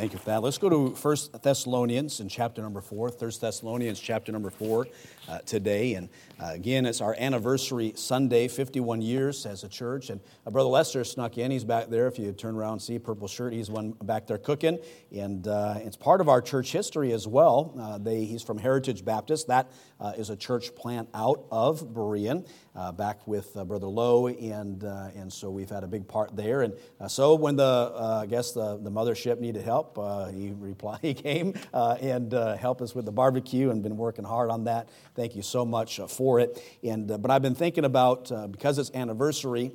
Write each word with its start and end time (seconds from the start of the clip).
Thank 0.00 0.14
you 0.14 0.18
for 0.18 0.30
that. 0.30 0.42
Let's 0.42 0.56
go 0.56 0.70
to 0.70 0.88
1 0.94 1.16
Thessalonians 1.42 2.20
in 2.20 2.30
chapter 2.30 2.62
number 2.62 2.80
4. 2.80 3.10
1 3.10 3.32
Thessalonians 3.38 4.00
chapter 4.00 4.32
number 4.32 4.48
4 4.48 4.86
uh, 5.28 5.38
today. 5.40 5.92
And 5.92 6.08
uh, 6.42 6.52
again, 6.54 6.86
it's 6.86 7.02
our 7.02 7.14
anniversary 7.18 7.92
Sunday, 7.96 8.48
51 8.48 9.02
years 9.02 9.44
as 9.44 9.62
a 9.62 9.68
church. 9.68 10.08
And 10.08 10.22
uh, 10.46 10.50
Brother 10.50 10.70
Lester 10.70 11.04
snuck 11.04 11.36
in. 11.36 11.50
He's 11.50 11.64
back 11.64 11.88
there. 11.88 12.06
If 12.06 12.18
you 12.18 12.32
turn 12.32 12.56
around 12.56 12.72
and 12.72 12.82
see 12.82 12.98
purple 12.98 13.28
shirt, 13.28 13.52
he's 13.52 13.70
one 13.70 13.90
back 14.02 14.26
there 14.26 14.38
cooking. 14.38 14.78
And 15.14 15.46
uh, 15.46 15.74
it's 15.80 15.98
part 15.98 16.22
of 16.22 16.30
our 16.30 16.40
church 16.40 16.72
history 16.72 17.12
as 17.12 17.28
well. 17.28 17.74
Uh, 17.78 17.98
they, 17.98 18.24
he's 18.24 18.42
from 18.42 18.56
Heritage 18.56 19.04
Baptist. 19.04 19.48
That 19.48 19.70
uh, 20.00 20.14
is 20.16 20.30
a 20.30 20.36
church 20.36 20.74
plant 20.74 21.10
out 21.12 21.44
of 21.50 21.82
Berean, 21.92 22.48
back 22.96 23.26
with 23.26 23.52
Brother 23.52 23.86
Lowe. 23.86 24.28
And, 24.28 24.82
and 24.82 25.30
so 25.30 25.50
we've 25.50 25.68
had 25.68 25.84
a 25.84 25.88
big 25.88 26.08
part 26.08 26.34
there. 26.34 26.62
And 26.62 26.72
so 27.08 27.34
when 27.34 27.56
the, 27.56 27.92
I 28.22 28.24
guess 28.24 28.52
the, 28.52 28.78
the 28.78 28.90
mothership 28.90 29.40
needed 29.40 29.62
help, 29.62 29.89
Uh, 29.98 30.26
he 30.28 30.52
replied, 30.58 31.00
he 31.02 31.14
came 31.14 31.54
uh, 31.72 31.96
and 32.00 32.34
uh, 32.34 32.56
helped 32.56 32.80
us 32.82 32.94
with 32.94 33.04
the 33.04 33.12
barbecue 33.12 33.70
and 33.70 33.82
been 33.82 33.96
working 33.96 34.24
hard 34.24 34.50
on 34.50 34.64
that. 34.64 34.88
Thank 35.14 35.36
you 35.36 35.42
so 35.42 35.64
much 35.64 36.00
uh, 36.00 36.06
for 36.06 36.40
it. 36.40 36.62
And 36.82 37.10
uh, 37.10 37.18
but 37.18 37.30
I've 37.30 37.42
been 37.42 37.54
thinking 37.54 37.84
about 37.84 38.30
uh, 38.32 38.46
because 38.46 38.78
it's 38.78 38.90
anniversary 38.94 39.72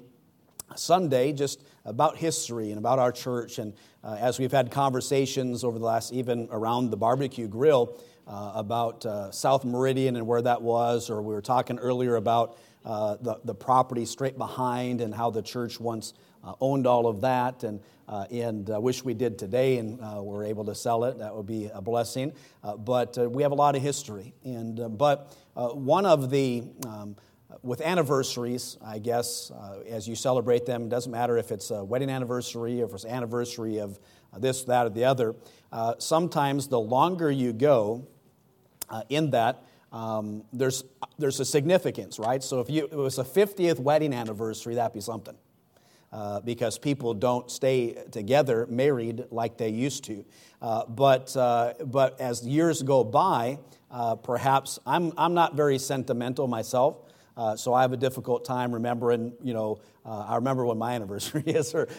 Sunday, 0.75 1.31
just 1.31 1.63
about 1.85 2.17
history 2.17 2.71
and 2.71 2.79
about 2.79 2.97
our 2.97 3.11
church. 3.11 3.59
And 3.59 3.73
as 4.03 4.39
we've 4.39 4.51
had 4.51 4.71
conversations 4.71 5.63
over 5.63 5.77
the 5.77 5.85
last, 5.85 6.11
even 6.11 6.47
around 6.51 6.89
the 6.89 6.97
barbecue 6.97 7.47
grill. 7.47 7.99
about 8.27 9.05
South 9.31 9.63
Meridian 9.63 10.15
and 10.15 10.25
where 10.25 10.41
that 10.41 10.63
was, 10.63 11.11
or 11.11 11.21
we 11.21 11.35
were 11.35 11.41
talking 11.41 11.77
earlier 11.77 12.15
about 12.15 12.57
the, 12.83 13.39
the 13.43 13.53
property 13.53 14.05
straight 14.05 14.39
behind 14.39 15.01
and 15.01 15.13
how 15.13 15.29
the 15.29 15.43
church 15.43 15.79
once 15.79 16.15
owned 16.61 16.87
all 16.87 17.07
of 17.07 17.21
that, 17.21 17.63
and 17.63 17.79
uh, 18.07 18.25
and 18.31 18.69
uh, 18.69 18.79
wish 18.79 19.03
we 19.03 19.13
did 19.13 19.37
today 19.37 19.77
and 19.77 19.99
uh, 20.01 20.21
were 20.21 20.43
able 20.43 20.65
to 20.65 20.75
sell 20.75 21.05
it. 21.05 21.17
That 21.17 21.35
would 21.35 21.47
be 21.47 21.69
a 21.73 21.81
blessing. 21.81 22.33
Uh, 22.63 22.77
but 22.77 23.17
uh, 23.17 23.29
we 23.29 23.43
have 23.43 23.51
a 23.51 23.55
lot 23.55 23.75
of 23.75 23.81
history, 23.81 24.33
and 24.43 24.79
uh, 24.79 24.89
but 24.89 25.35
one 25.55 26.05
of 26.05 26.29
the 26.29 26.63
um, 26.87 27.15
with 27.61 27.81
anniversaries, 27.81 28.77
I 28.83 28.99
guess, 28.99 29.51
as 29.87 30.07
you 30.07 30.15
celebrate 30.15 30.65
them, 30.65 30.83
it 30.83 30.89
doesn't 30.89 31.11
matter 31.11 31.37
if 31.37 31.51
it's 31.51 31.71
a 31.71 31.83
wedding 31.83 32.09
anniversary, 32.09 32.81
or 32.81 32.85
if 32.85 32.93
it's 32.93 33.05
anniversary 33.05 33.79
of 33.79 33.97
this, 34.37 34.63
that, 34.65 34.87
or 34.87 34.89
the 34.89 35.05
other. 35.05 35.35
sometimes 35.99 36.67
the 36.67 36.79
longer 36.79 37.31
you 37.31 37.53
go 37.53 38.07
in 39.09 39.31
that, 39.31 39.63
um, 39.93 40.43
there's, 40.51 40.83
there's 41.17 41.39
a 41.39 41.45
significance, 41.45 42.19
right? 42.19 42.43
So 42.43 42.59
if 42.59 42.69
you, 42.69 42.85
it 42.85 42.97
was 42.97 43.19
a 43.19 43.23
50th 43.23 43.79
wedding 43.79 44.11
anniversary, 44.11 44.75
that'd 44.75 44.93
be 44.93 44.99
something 44.99 45.37
uh, 46.15 46.39
because 46.39 46.77
people 46.77 47.13
don't 47.13 47.51
stay 47.51 47.91
together 48.09 48.65
married 48.67 49.25
like 49.31 49.57
they 49.57 49.67
used 49.67 50.05
to. 50.05 50.23
Uh, 50.61 50.85
but, 50.85 51.35
uh, 51.35 51.73
but 51.87 52.21
as 52.21 52.47
years 52.47 52.81
go 52.83 53.03
by, 53.03 53.59
uh, 53.91 54.15
perhaps 54.15 54.79
I'm, 54.85 55.11
I'm 55.17 55.33
not 55.33 55.55
very 55.55 55.77
sentimental 55.77 56.47
myself. 56.47 56.99
Uh, 57.35 57.57
so 57.57 57.73
I 57.73 57.81
have 57.81 57.91
a 57.91 57.97
difficult 57.97 58.45
time 58.45 58.71
remembering, 58.71 59.33
you 59.43 59.53
know, 59.53 59.81
uh, 60.05 60.27
I 60.29 60.35
remember 60.35 60.65
when 60.65 60.77
my 60.77 60.93
anniversary 60.95 61.43
is, 61.47 61.75
or, 61.75 61.89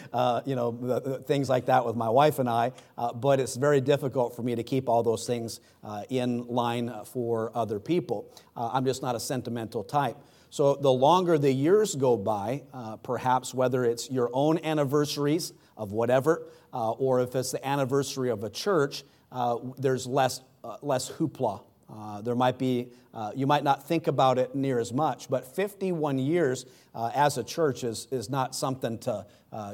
you 0.47 0.55
know, 0.55 0.71
the, 0.71 0.99
the 0.99 1.19
things 1.19 1.47
like 1.47 1.67
that 1.67 1.85
with 1.85 1.95
my 1.95 2.09
wife 2.09 2.39
and 2.39 2.49
I. 2.49 2.71
but 3.13 3.39
it's 3.39 3.55
very 3.55 3.81
difficult 3.81 4.35
for 4.35 4.41
me 4.41 4.55
to 4.55 4.63
keep 4.63 4.89
all 4.89 5.03
those 5.03 5.27
things 5.27 5.59
in 6.09 6.47
line 6.47 6.91
for 7.05 7.51
other 7.53 7.79
people. 7.79 8.33
I'm 8.55 8.83
just 8.83 9.03
not 9.03 9.13
a 9.13 9.19
sentimental 9.19 9.83
type. 9.83 10.17
So 10.49 10.75
the 10.75 10.91
longer 10.91 11.37
the 11.37 11.51
years 11.51 11.95
go 11.95 12.17
by, 12.17 12.63
uh, 12.73 12.97
perhaps 12.97 13.53
whether 13.53 13.83
it's 13.83 14.09
your 14.09 14.29
own 14.33 14.59
anniversaries 14.63 15.53
of 15.75 15.91
whatever, 15.91 16.47
uh, 16.73 16.91
or 16.91 17.21
if 17.21 17.35
it's 17.35 17.51
the 17.51 17.65
anniversary 17.67 18.29
of 18.29 18.43
a 18.43 18.49
church, 18.49 19.03
uh, 19.31 19.57
there's 19.77 20.07
less, 20.07 20.41
uh, 20.63 20.77
less 20.81 21.11
hoopla. 21.11 21.61
Uh, 21.89 22.21
there 22.21 22.35
might 22.35 22.57
be, 22.57 22.87
uh, 23.13 23.31
you 23.35 23.47
might 23.47 23.63
not 23.63 23.87
think 23.87 24.07
about 24.07 24.37
it 24.37 24.55
near 24.55 24.79
as 24.79 24.91
much, 24.91 25.29
but 25.29 25.45
51 25.55 26.19
years 26.19 26.65
as 27.13 27.37
a 27.37 27.43
church 27.43 27.83
is, 27.83 28.07
is 28.11 28.29
not 28.29 28.55
something 28.55 28.97
to 28.97 29.25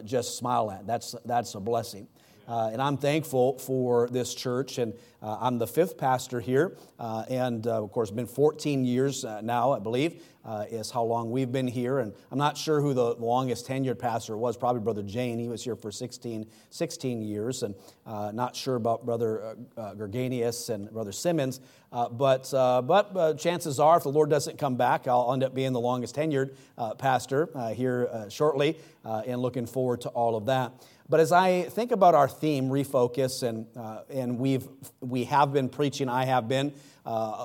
just 0.03 0.37
smile 0.37 0.69
at. 0.69 0.85
That's, 0.85 1.15
that's 1.25 1.55
a 1.55 1.59
blessing. 1.59 2.07
Uh, 2.47 2.69
and 2.73 2.81
I'm 2.81 2.97
thankful 2.97 3.57
for 3.59 4.09
this 4.09 4.33
church. 4.33 4.77
And 4.77 4.93
uh, 5.21 5.37
I'm 5.39 5.57
the 5.57 5.67
fifth 5.67 5.97
pastor 5.97 6.39
here. 6.39 6.77
Uh, 6.99 7.23
and 7.29 7.65
of 7.67 7.91
course, 7.91 8.11
been 8.11 8.27
14 8.27 8.85
years 8.85 9.25
now, 9.41 9.71
I 9.71 9.79
believe 9.79 10.21
uh, 10.45 10.65
is 10.69 10.91
how 10.91 11.03
long 11.03 11.31
we've 11.31 11.51
been 11.51 11.67
here. 11.67 11.99
And 11.99 12.13
I'm 12.31 12.37
not 12.37 12.57
sure 12.57 12.81
who 12.81 12.93
the 12.93 13.15
longest 13.15 13.67
tenured 13.67 13.99
pastor 13.99 14.37
was, 14.37 14.57
probably 14.57 14.81
Brother 14.81 15.03
Jane. 15.03 15.39
He 15.39 15.47
was 15.47 15.63
here 15.63 15.75
for 15.75 15.91
16, 15.91 16.47
16 16.69 17.21
years. 17.21 17.63
And 17.63 17.75
uh, 18.05 18.31
not 18.33 18.55
sure 18.55 18.75
about 18.75 19.05
Brother 19.05 19.43
uh, 19.43 19.79
uh 19.79 19.95
Gerganius 19.95 20.69
and 20.69 20.91
Brother 20.91 21.11
Simmons. 21.11 21.61
Uh, 21.91 22.09
but 22.09 22.51
uh, 22.53 22.81
but 22.81 23.37
chances 23.37 23.79
are, 23.79 23.97
if 23.97 24.03
the 24.03 24.09
Lord 24.09 24.29
doesn't 24.29 24.57
come 24.57 24.75
back, 24.75 25.07
I'll 25.07 25.31
end 25.31 25.43
up 25.43 25.53
being 25.53 25.73
the 25.73 25.79
longest 25.79 26.15
tenured 26.15 26.55
pastor 26.97 27.49
here 27.75 28.27
shortly. 28.29 28.77
and 29.05 29.41
looking 29.41 29.65
forward 29.65 30.01
to 30.01 30.09
all 30.09 30.35
of 30.35 30.45
that. 30.47 30.73
But 31.09 31.19
as 31.19 31.31
I 31.31 31.63
think 31.63 31.91
about 31.91 32.15
our 32.15 32.27
theme, 32.27 32.69
refocus, 32.69 33.43
and, 33.43 33.67
and 34.09 34.39
we've, 34.39 34.67
we 35.01 35.25
have 35.25 35.51
been 35.51 35.69
preaching, 35.69 36.09
I 36.09 36.25
have 36.25 36.47
been, 36.47 36.73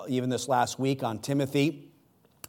even 0.08 0.30
this 0.30 0.48
last 0.48 0.78
week 0.78 1.02
on 1.02 1.18
Timothy 1.18 1.88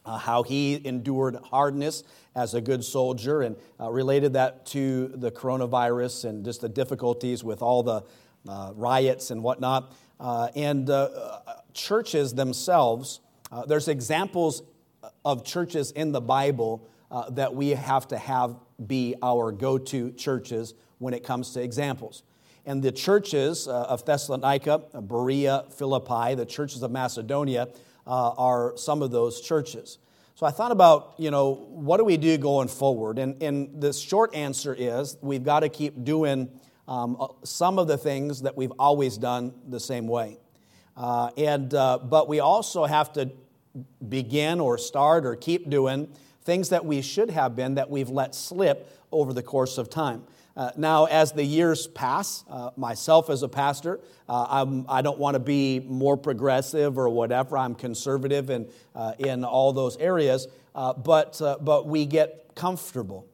uh, 0.04 0.18
how 0.18 0.42
he 0.42 0.80
endured 0.86 1.36
hardness 1.50 2.02
as 2.34 2.54
a 2.54 2.60
good 2.60 2.84
soldier 2.84 3.42
and 3.42 3.56
uh, 3.78 3.90
related 3.90 4.34
that 4.34 4.66
to 4.66 5.08
the 5.08 5.30
coronavirus 5.30 6.24
and 6.28 6.44
just 6.44 6.60
the 6.60 6.68
difficulties 6.68 7.44
with 7.44 7.62
all 7.62 7.82
the 7.82 8.02
uh, 8.48 8.72
riots 8.74 9.30
and 9.30 9.42
whatnot. 9.42 9.92
Uh, 10.18 10.48
and 10.54 10.90
uh, 10.90 11.08
churches 11.72 12.34
themselves, 12.34 13.20
uh, 13.52 13.64
there's 13.66 13.88
examples 13.88 14.62
of 15.24 15.44
churches 15.44 15.90
in 15.92 16.12
the 16.12 16.20
Bible 16.20 16.86
that 17.30 17.54
we 17.54 17.70
have 17.70 18.06
to 18.06 18.16
have 18.16 18.54
be 18.86 19.14
our 19.22 19.50
go 19.50 19.76
to 19.76 20.12
churches 20.12 20.74
when 21.00 21.12
it 21.12 21.24
comes 21.24 21.50
to 21.54 21.60
examples. 21.60 22.22
And 22.64 22.82
the 22.82 22.92
churches 22.92 23.66
of 23.66 24.04
Thessalonica, 24.04 24.82
Berea, 25.02 25.64
Philippi, 25.70 26.36
the 26.36 26.46
churches 26.46 26.82
of 26.82 26.90
Macedonia, 26.92 27.68
uh, 28.06 28.30
are 28.36 28.76
some 28.76 29.02
of 29.02 29.10
those 29.10 29.40
churches. 29.40 29.98
So 30.34 30.46
I 30.46 30.50
thought 30.50 30.72
about, 30.72 31.14
you 31.18 31.30
know, 31.30 31.66
what 31.68 31.98
do 31.98 32.04
we 32.04 32.16
do 32.16 32.38
going 32.38 32.68
forward? 32.68 33.18
And, 33.18 33.42
and 33.42 33.80
the 33.80 33.92
short 33.92 34.34
answer 34.34 34.74
is 34.76 35.16
we've 35.20 35.44
got 35.44 35.60
to 35.60 35.68
keep 35.68 36.02
doing 36.04 36.50
um, 36.88 37.16
uh, 37.20 37.28
some 37.44 37.78
of 37.78 37.88
the 37.88 37.98
things 37.98 38.42
that 38.42 38.56
we've 38.56 38.72
always 38.78 39.18
done 39.18 39.52
the 39.68 39.78
same 39.78 40.08
way. 40.08 40.38
Uh, 40.96 41.30
and, 41.36 41.72
uh, 41.74 41.98
but 41.98 42.28
we 42.28 42.40
also 42.40 42.84
have 42.84 43.12
to 43.12 43.30
begin 44.08 44.60
or 44.60 44.76
start 44.78 45.24
or 45.24 45.36
keep 45.36 45.70
doing 45.70 46.08
things 46.42 46.70
that 46.70 46.84
we 46.84 47.02
should 47.02 47.30
have 47.30 47.54
been 47.54 47.74
that 47.74 47.90
we've 47.90 48.08
let 48.08 48.34
slip 48.34 48.90
over 49.12 49.32
the 49.32 49.42
course 49.42 49.78
of 49.78 49.88
time. 49.88 50.24
Uh, 50.56 50.70
now, 50.76 51.04
as 51.04 51.32
the 51.32 51.44
years 51.44 51.86
pass, 51.86 52.44
uh, 52.50 52.70
myself 52.76 53.30
as 53.30 53.42
a 53.42 53.48
pastor, 53.48 54.00
uh, 54.28 54.64
I 54.88 55.00
do 55.02 55.08
not 55.08 55.18
want 55.18 55.34
to 55.34 55.40
be 55.40 55.80
more 55.80 56.16
progressive 56.16 56.98
or 56.98 57.08
whatever. 57.08 57.56
I'm 57.56 57.74
conservative 57.74 58.50
in, 58.50 58.68
uh, 58.94 59.12
in 59.18 59.44
all 59.44 59.72
those 59.72 59.96
areas, 59.96 60.48
uh, 60.74 60.92
but, 60.92 61.40
uh, 61.40 61.58
but 61.60 61.86
we 61.86 62.06
get 62.06 62.54
comfortable. 62.54 63.26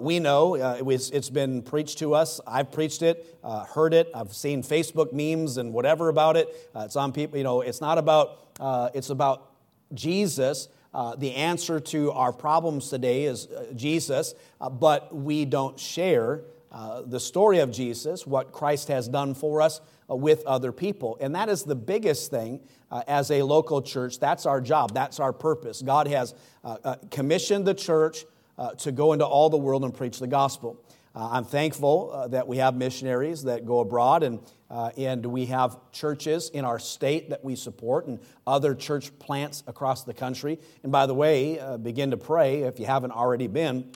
we 0.00 0.18
know 0.18 0.54
it 0.56 0.84
was, 0.84 1.10
it's 1.10 1.30
been 1.30 1.62
preached 1.62 1.98
to 1.98 2.14
us. 2.14 2.40
I've 2.46 2.70
preached 2.70 3.02
it, 3.02 3.38
heard 3.74 3.94
it. 3.94 4.10
I've 4.14 4.34
seen 4.34 4.62
Facebook 4.62 5.12
memes 5.12 5.56
and 5.56 5.72
whatever 5.72 6.08
about 6.08 6.36
it. 6.36 6.48
it's 6.76 6.96
on 6.96 7.12
people. 7.12 7.38
You 7.38 7.44
know, 7.44 7.62
it's 7.62 7.80
not 7.80 7.98
about. 7.98 8.38
it's 8.94 9.10
about 9.10 9.48
Jesus 9.94 10.68
uh, 10.94 11.16
the 11.16 11.34
answer 11.34 11.80
to 11.80 12.12
our 12.12 12.32
problems 12.32 12.90
today 12.90 13.24
is 13.24 13.46
uh, 13.46 13.72
Jesus, 13.74 14.34
uh, 14.60 14.68
but 14.68 15.14
we 15.14 15.44
don't 15.44 15.78
share 15.78 16.42
uh, 16.70 17.02
the 17.02 17.20
story 17.20 17.60
of 17.60 17.70
Jesus, 17.70 18.26
what 18.26 18.52
Christ 18.52 18.88
has 18.88 19.08
done 19.08 19.34
for 19.34 19.62
us 19.62 19.80
uh, 20.10 20.16
with 20.16 20.44
other 20.44 20.70
people. 20.70 21.16
And 21.20 21.34
that 21.34 21.48
is 21.48 21.62
the 21.64 21.74
biggest 21.74 22.30
thing 22.30 22.60
as 23.08 23.30
a 23.30 23.42
local 23.42 23.80
church. 23.80 24.18
That's 24.18 24.44
our 24.44 24.60
job, 24.60 24.92
that's 24.92 25.18
our 25.18 25.32
purpose. 25.32 25.80
God 25.80 26.08
has 26.08 26.34
commissioned 27.10 27.66
the 27.66 27.72
church 27.72 28.26
to 28.78 28.92
go 28.92 29.14
into 29.14 29.24
all 29.24 29.48
the 29.48 29.56
world 29.56 29.82
and 29.82 29.94
preach 29.94 30.18
the 30.18 30.26
gospel. 30.26 30.78
Uh, 31.14 31.28
I'm 31.32 31.44
thankful 31.44 32.10
uh, 32.12 32.28
that 32.28 32.48
we 32.48 32.56
have 32.56 32.74
missionaries 32.74 33.42
that 33.42 33.66
go 33.66 33.80
abroad 33.80 34.22
and, 34.22 34.40
uh, 34.70 34.90
and 34.96 35.24
we 35.26 35.46
have 35.46 35.76
churches 35.92 36.48
in 36.48 36.64
our 36.64 36.78
state 36.78 37.28
that 37.30 37.44
we 37.44 37.54
support 37.54 38.06
and 38.06 38.18
other 38.46 38.74
church 38.74 39.16
plants 39.18 39.62
across 39.66 40.04
the 40.04 40.14
country. 40.14 40.58
And 40.82 40.90
by 40.90 41.04
the 41.04 41.14
way, 41.14 41.60
uh, 41.60 41.76
begin 41.76 42.12
to 42.12 42.16
pray 42.16 42.62
if 42.62 42.80
you 42.80 42.86
haven't 42.86 43.10
already 43.10 43.46
been. 43.46 43.92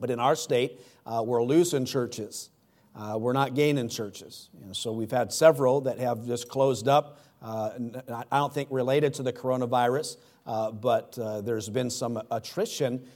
But 0.00 0.10
in 0.10 0.18
our 0.18 0.34
state, 0.34 0.80
uh, 1.04 1.22
we're 1.26 1.44
losing 1.44 1.84
churches. 1.84 2.48
Uh, 2.94 3.18
we're 3.18 3.34
not 3.34 3.54
gaining 3.54 3.90
churches. 3.90 4.48
Know, 4.64 4.72
so 4.72 4.92
we've 4.92 5.10
had 5.10 5.34
several 5.34 5.82
that 5.82 5.98
have 5.98 6.26
just 6.26 6.48
closed 6.48 6.88
up. 6.88 7.20
I 7.42 8.24
don't 8.32 8.52
think 8.52 8.68
related 8.70 9.12
to 9.14 9.22
the 9.22 9.32
coronavirus, 9.32 10.16
but 10.46 11.12
there's 11.44 11.68
been 11.68 11.90
some 11.90 12.20
attrition 12.30 13.06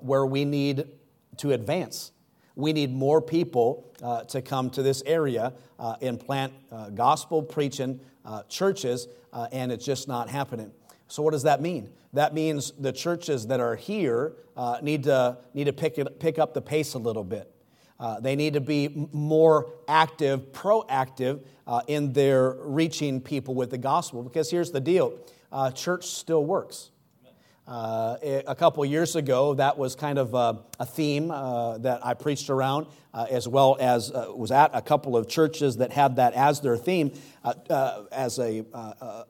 where 0.00 0.26
we 0.26 0.44
need 0.44 0.88
to 1.38 1.52
advance 1.52 2.10
we 2.58 2.72
need 2.72 2.92
more 2.92 3.22
people 3.22 3.88
uh, 4.02 4.24
to 4.24 4.42
come 4.42 4.68
to 4.68 4.82
this 4.82 5.00
area 5.06 5.52
uh, 5.78 5.94
and 6.02 6.18
plant 6.18 6.52
uh, 6.72 6.90
gospel 6.90 7.40
preaching 7.40 8.00
uh, 8.24 8.42
churches, 8.48 9.06
uh, 9.32 9.46
and 9.52 9.70
it's 9.70 9.84
just 9.84 10.08
not 10.08 10.28
happening. 10.28 10.72
So, 11.06 11.22
what 11.22 11.30
does 11.30 11.44
that 11.44 11.62
mean? 11.62 11.88
That 12.14 12.34
means 12.34 12.72
the 12.72 12.92
churches 12.92 13.46
that 13.46 13.60
are 13.60 13.76
here 13.76 14.32
uh, 14.56 14.78
need 14.82 15.04
to, 15.04 15.38
need 15.54 15.64
to 15.64 15.72
pick, 15.72 15.98
it, 15.98 16.18
pick 16.18 16.40
up 16.40 16.52
the 16.52 16.60
pace 16.60 16.94
a 16.94 16.98
little 16.98 17.22
bit. 17.22 17.48
they 18.20 18.34
need 18.34 18.54
to 18.54 18.60
be 18.60 19.08
more 19.12 19.70
active, 19.86 20.50
proactive 20.52 21.44
in 21.86 22.12
their 22.12 22.56
reaching 22.58 23.20
people 23.20 23.54
with 23.54 23.70
the 23.70 23.78
gospel. 23.78 24.24
Because 24.24 24.50
here's 24.50 24.72
the 24.72 24.80
deal 24.80 25.16
church 25.74 26.06
still 26.06 26.44
works. 26.44 26.90
Uh, 27.68 28.16
a 28.46 28.54
couple 28.54 28.82
years 28.86 29.14
ago, 29.14 29.52
that 29.52 29.76
was 29.76 29.94
kind 29.94 30.18
of 30.18 30.32
a, 30.32 30.58
a 30.80 30.86
theme 30.86 31.30
uh, 31.30 31.76
that 31.76 32.04
I 32.04 32.14
preached 32.14 32.48
around, 32.48 32.86
uh, 33.12 33.26
as 33.28 33.46
well 33.46 33.76
as 33.78 34.10
uh, 34.10 34.28
was 34.34 34.50
at 34.50 34.70
a 34.72 34.80
couple 34.80 35.18
of 35.18 35.28
churches 35.28 35.76
that 35.76 35.92
had 35.92 36.16
that 36.16 36.32
as 36.32 36.62
their 36.62 36.78
theme, 36.78 37.12
uh, 37.44 37.52
uh, 37.68 38.04
as 38.10 38.38
a 38.38 38.64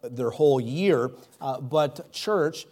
their 0.04 0.30
whole 0.30 0.60
year. 0.60 1.10
but 1.62 2.12
church 2.12 2.66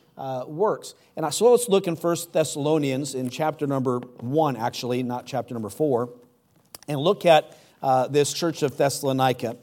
works, 0.47 0.95
and 1.17 1.35
so 1.35 1.51
let's 1.51 1.69
look 1.69 1.89
in 1.89 1.97
First 1.97 2.33
Thessalonians 2.33 3.17
in 3.17 3.29
chapter 3.29 3.67
number 3.67 3.99
one, 4.21 4.55
actually, 4.57 5.03
not 5.03 5.27
chapter 5.27 5.53
number 5.53 5.69
four, 5.69 6.11
and 6.87 7.01
look 7.01 7.27
at 7.27 7.59
this 8.13 8.33
church 8.33 8.63
of 8.63 8.77
Thessalonica. 8.77 9.57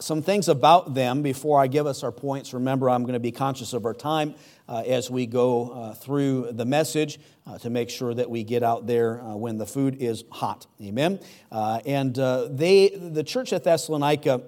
Some 0.00 0.22
things 0.22 0.48
about 0.48 0.94
them 0.94 1.22
before 1.22 1.60
I 1.60 1.66
give 1.66 1.86
us 1.86 2.02
our 2.02 2.12
points. 2.12 2.52
Remember, 2.52 2.90
I'm 2.90 3.02
going 3.02 3.14
to 3.14 3.20
be 3.20 3.32
conscious 3.32 3.72
of 3.72 3.86
our 3.86 3.94
time 3.94 4.34
uh, 4.68 4.82
as 4.86 5.10
we 5.10 5.26
go 5.26 5.70
uh, 5.70 5.94
through 5.94 6.50
the 6.52 6.64
message 6.64 7.18
uh, 7.46 7.58
to 7.58 7.70
make 7.70 7.90
sure 7.90 8.14
that 8.14 8.30
we 8.30 8.42
get 8.42 8.62
out 8.62 8.86
there 8.86 9.20
uh, 9.20 9.34
when 9.34 9.58
the 9.58 9.66
food 9.66 9.96
is 10.00 10.24
hot. 10.30 10.66
Amen. 10.80 11.20
Uh, 11.50 11.80
and 11.84 12.18
uh, 12.18 12.48
they, 12.50 12.88
the 12.88 13.22
church 13.22 13.52
at 13.52 13.64
Thessalonica 13.64 14.42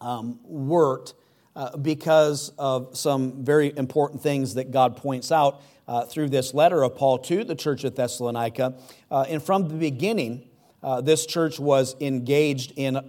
um, 0.00 0.38
worked 0.44 1.14
because 1.82 2.50
of 2.58 2.96
some 2.96 3.44
very 3.44 3.76
important 3.76 4.22
things 4.22 4.54
that 4.54 4.70
God 4.70 4.96
points 4.96 5.30
out 5.30 5.60
through 6.08 6.30
this 6.30 6.54
letter 6.54 6.82
of 6.82 6.96
Paul 6.96 7.18
to 7.18 7.44
the 7.44 7.54
church 7.54 7.84
at 7.84 7.94
Thessalonica. 7.94 8.74
and 9.10 9.42
from 9.42 9.68
the 9.68 9.74
beginning, 9.74 10.48
uh, 10.82 11.00
this 11.00 11.26
church 11.26 11.60
was 11.60 11.96
engaged 12.00 12.72
in 12.76 12.96
a, 12.96 13.04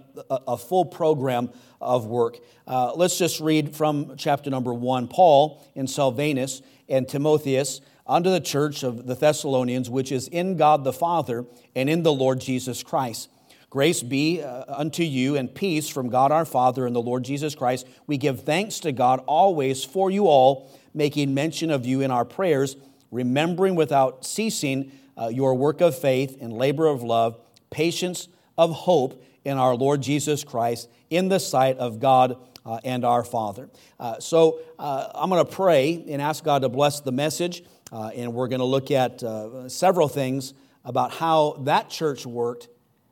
a 0.48 0.56
full 0.56 0.84
program 0.84 1.50
of 1.80 2.06
work. 2.06 2.38
Uh, 2.66 2.92
let's 2.94 3.18
just 3.18 3.40
read 3.40 3.76
from 3.76 4.14
chapter 4.16 4.50
number 4.50 4.72
one. 4.72 5.08
Paul 5.08 5.62
and 5.76 5.88
Silvanus 5.88 6.62
and 6.88 7.08
Timotheus 7.08 7.80
unto 8.06 8.30
the 8.30 8.40
church 8.40 8.82
of 8.82 9.06
the 9.06 9.14
Thessalonians, 9.14 9.88
which 9.88 10.12
is 10.12 10.28
in 10.28 10.56
God 10.56 10.84
the 10.84 10.92
Father 10.92 11.44
and 11.74 11.88
in 11.88 12.02
the 12.02 12.12
Lord 12.12 12.40
Jesus 12.40 12.82
Christ. 12.82 13.28
Grace 13.70 14.04
be 14.04 14.40
uh, 14.40 14.64
unto 14.68 15.02
you 15.02 15.34
and 15.34 15.52
peace 15.52 15.88
from 15.88 16.08
God 16.08 16.30
our 16.30 16.44
Father 16.44 16.86
and 16.86 16.94
the 16.94 17.02
Lord 17.02 17.24
Jesus 17.24 17.56
Christ. 17.56 17.88
We 18.06 18.18
give 18.18 18.44
thanks 18.44 18.78
to 18.80 18.92
God 18.92 19.20
always 19.26 19.82
for 19.82 20.12
you 20.12 20.28
all, 20.28 20.70
making 20.94 21.34
mention 21.34 21.72
of 21.72 21.84
you 21.84 22.00
in 22.00 22.12
our 22.12 22.24
prayers, 22.24 22.76
remembering 23.10 23.74
without 23.74 24.24
ceasing 24.24 24.92
uh, 25.20 25.26
your 25.26 25.54
work 25.54 25.80
of 25.80 25.98
faith 25.98 26.36
and 26.40 26.52
labor 26.52 26.86
of 26.86 27.02
love, 27.02 27.36
patience 27.74 28.28
of 28.56 28.70
hope 28.70 29.22
in 29.44 29.58
our 29.58 29.74
Lord 29.74 30.00
Jesus 30.00 30.44
Christ 30.44 30.88
in 31.10 31.28
the 31.28 31.40
sight 31.40 31.76
of 31.78 31.98
God 31.98 32.38
uh, 32.64 32.78
and 32.84 33.04
our 33.04 33.24
Father. 33.24 33.68
Uh, 33.98 34.18
so 34.20 34.60
uh, 34.78 35.08
I'm 35.12 35.28
going 35.28 35.44
to 35.44 35.52
pray 35.52 36.04
and 36.08 36.22
ask 36.22 36.44
God 36.44 36.62
to 36.62 36.68
bless 36.68 37.00
the 37.00 37.12
message, 37.12 37.64
uh, 37.92 38.10
and 38.14 38.32
we're 38.32 38.48
going 38.48 38.60
to 38.60 38.64
look 38.64 38.90
at 38.90 39.22
uh, 39.22 39.68
several 39.68 40.08
things 40.08 40.54
about 40.84 41.12
how 41.12 41.56
that 41.64 41.90
church 41.90 42.24
worked 42.24 42.68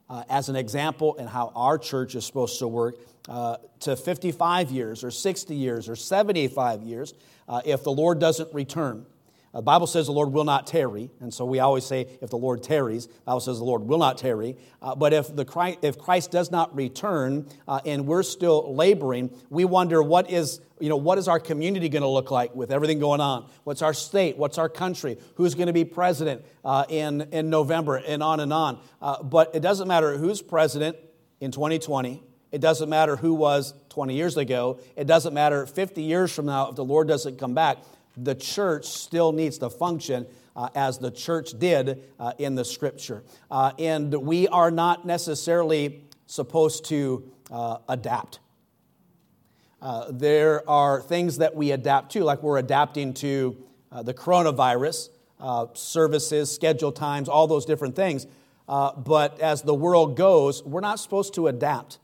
uh, 0.09 0.23
as 0.31 0.49
an 0.49 0.57
example 0.57 1.17
and 1.19 1.29
how 1.29 1.53
our 1.55 1.77
church 1.77 2.15
is 2.15 2.25
supposed 2.25 2.59
to 2.61 2.69
work 2.69 2.97
to 3.81 3.97
55 3.97 4.71
years 4.71 5.03
or 5.03 5.11
60 5.11 5.55
years 5.55 5.89
or 5.89 5.97
75 5.97 6.83
years 6.83 7.15
if 7.65 7.83
the 7.83 7.93
Lord 7.93 8.19
doesn't 8.19 8.53
return. 8.55 9.07
The 9.55 9.61
Bible 9.61 9.87
says 9.87 10.07
the 10.07 10.13
Lord 10.13 10.33
will 10.33 10.45
not 10.45 10.67
tarry, 10.67 11.11
and 11.21 11.33
so 11.33 11.45
we 11.45 11.59
always 11.61 11.85
say 11.85 12.07
if 12.23 12.31
the 12.31 12.39
Lord 12.39 12.63
tarries, 12.63 13.07
the 13.07 13.13
Bible 13.27 13.41
says 13.41 13.59
the 13.59 13.65
Lord 13.65 13.83
will 13.83 13.99
not 13.99 14.17
tarry. 14.17 14.57
Uh, 14.81 14.95
but 14.95 15.13
if, 15.13 15.35
the 15.35 15.45
Christ, 15.45 15.81
if 15.83 15.99
Christ 15.99 16.31
does 16.31 16.51
not 16.51 16.75
return 16.75 17.47
uh, 17.69 17.81
and 17.85 18.07
we're 18.07 18.23
still 18.23 18.75
laboring, 18.75 19.31
we 19.51 19.67
wonder 19.67 20.03
what 20.03 20.31
is, 20.31 20.63
you 20.81 20.89
know, 20.89 20.97
what 20.97 21.19
is 21.19 21.29
our 21.29 21.39
community 21.39 21.91
going 21.91 22.03
to 22.03 22.09
look 22.09 22.31
like 22.31 22.55
with 22.55 22.73
everything 22.73 22.99
going 22.99 23.21
on? 23.21 23.47
What's 23.65 23.83
our 23.83 23.93
state? 23.93 24.39
What's 24.39 24.57
our 24.57 24.71
country? 24.71 25.19
Who's 25.35 25.55
going 25.55 25.67
to 25.67 25.75
be 25.75 25.85
president 25.85 26.47
uh, 26.65 26.87
in, 26.89 27.21
in 27.33 27.51
November 27.51 27.97
and 27.97 28.23
on 28.23 28.41
and 28.41 28.55
on? 28.55 28.81
Uh, 29.03 29.23
but 29.23 29.55
it 29.55 29.61
doesn't 29.61 29.87
matter 29.87 30.17
who's 30.17 30.41
president 30.41 30.97
in 31.41 31.51
2020. 31.51 32.23
It 32.53 32.63
doesn't 32.63 32.89
matter 32.89 33.17
who 33.17 33.35
was 33.35 33.75
20 33.91 34.15
years 34.15 34.39
ago. 34.39 34.81
It 34.97 35.07
doesn't 35.07 35.35
matter 35.35 35.67
50 35.67 36.03
years 36.03 36.33
from 36.33 36.47
now 36.47 36.71
if 36.71 36.77
the 36.77 36.85
Lord 36.85 37.07
doesn't 37.07 37.39
come 37.39 37.53
back 37.53 37.79
the 38.17 38.35
church 38.35 38.87
still 38.87 39.33
needs 39.33 39.59
to 39.59 39.71
function 39.71 40.27
uh, 40.55 40.69
as 40.75 40.99
the 40.99 41.11
church 41.11 41.59
did 41.59 42.03
uh, 42.19 42.33
in 42.39 42.55
the 42.55 42.65
scripture. 42.65 43.23
Uh, 43.51 43.73
and 43.79 44.13
we 44.15 44.49
are 44.49 44.71
not 44.71 45.07
necessarily 45.07 46.05
supposed 46.27 46.85
to 46.87 47.31
uh, 47.51 47.79
adapt. 47.89 48.41
Uh, 49.81 50.07
there 50.11 50.69
are 50.69 51.01
things 51.01 51.39
that 51.39 51.57
we 51.57 51.73
adapt 51.73 52.13
to, 52.13 52.23
like 52.23 52.43
we're 52.43 52.59
adapting 52.59 53.13
to 53.13 53.57
uh, 53.91 54.03
the 54.03 54.15
coronavirus, 54.15 55.09
services, 55.75 56.53
schedule 56.53 56.93
times, 56.93 57.29
all 57.29 57.49
those 57.49 57.65
different 57.65 57.97
things. 57.97 58.27
but 58.69 59.41
as 59.41 59.63
the 59.63 59.75
world 59.75 60.17
goes, 60.17 60.63
we're 60.63 60.81
not 60.81 61.01
supposed 61.01 61.35
to 61.35 61.49
adapt 61.49 61.99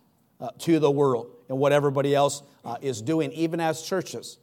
to 0.58 0.80
the 0.80 0.90
world 0.90 1.30
and 1.48 1.56
what 1.56 1.72
everybody 1.72 2.16
else 2.16 2.42
is 2.82 3.00
doing, 3.00 3.30
even 3.32 3.60
as 3.60 3.82
churches. 3.82 4.38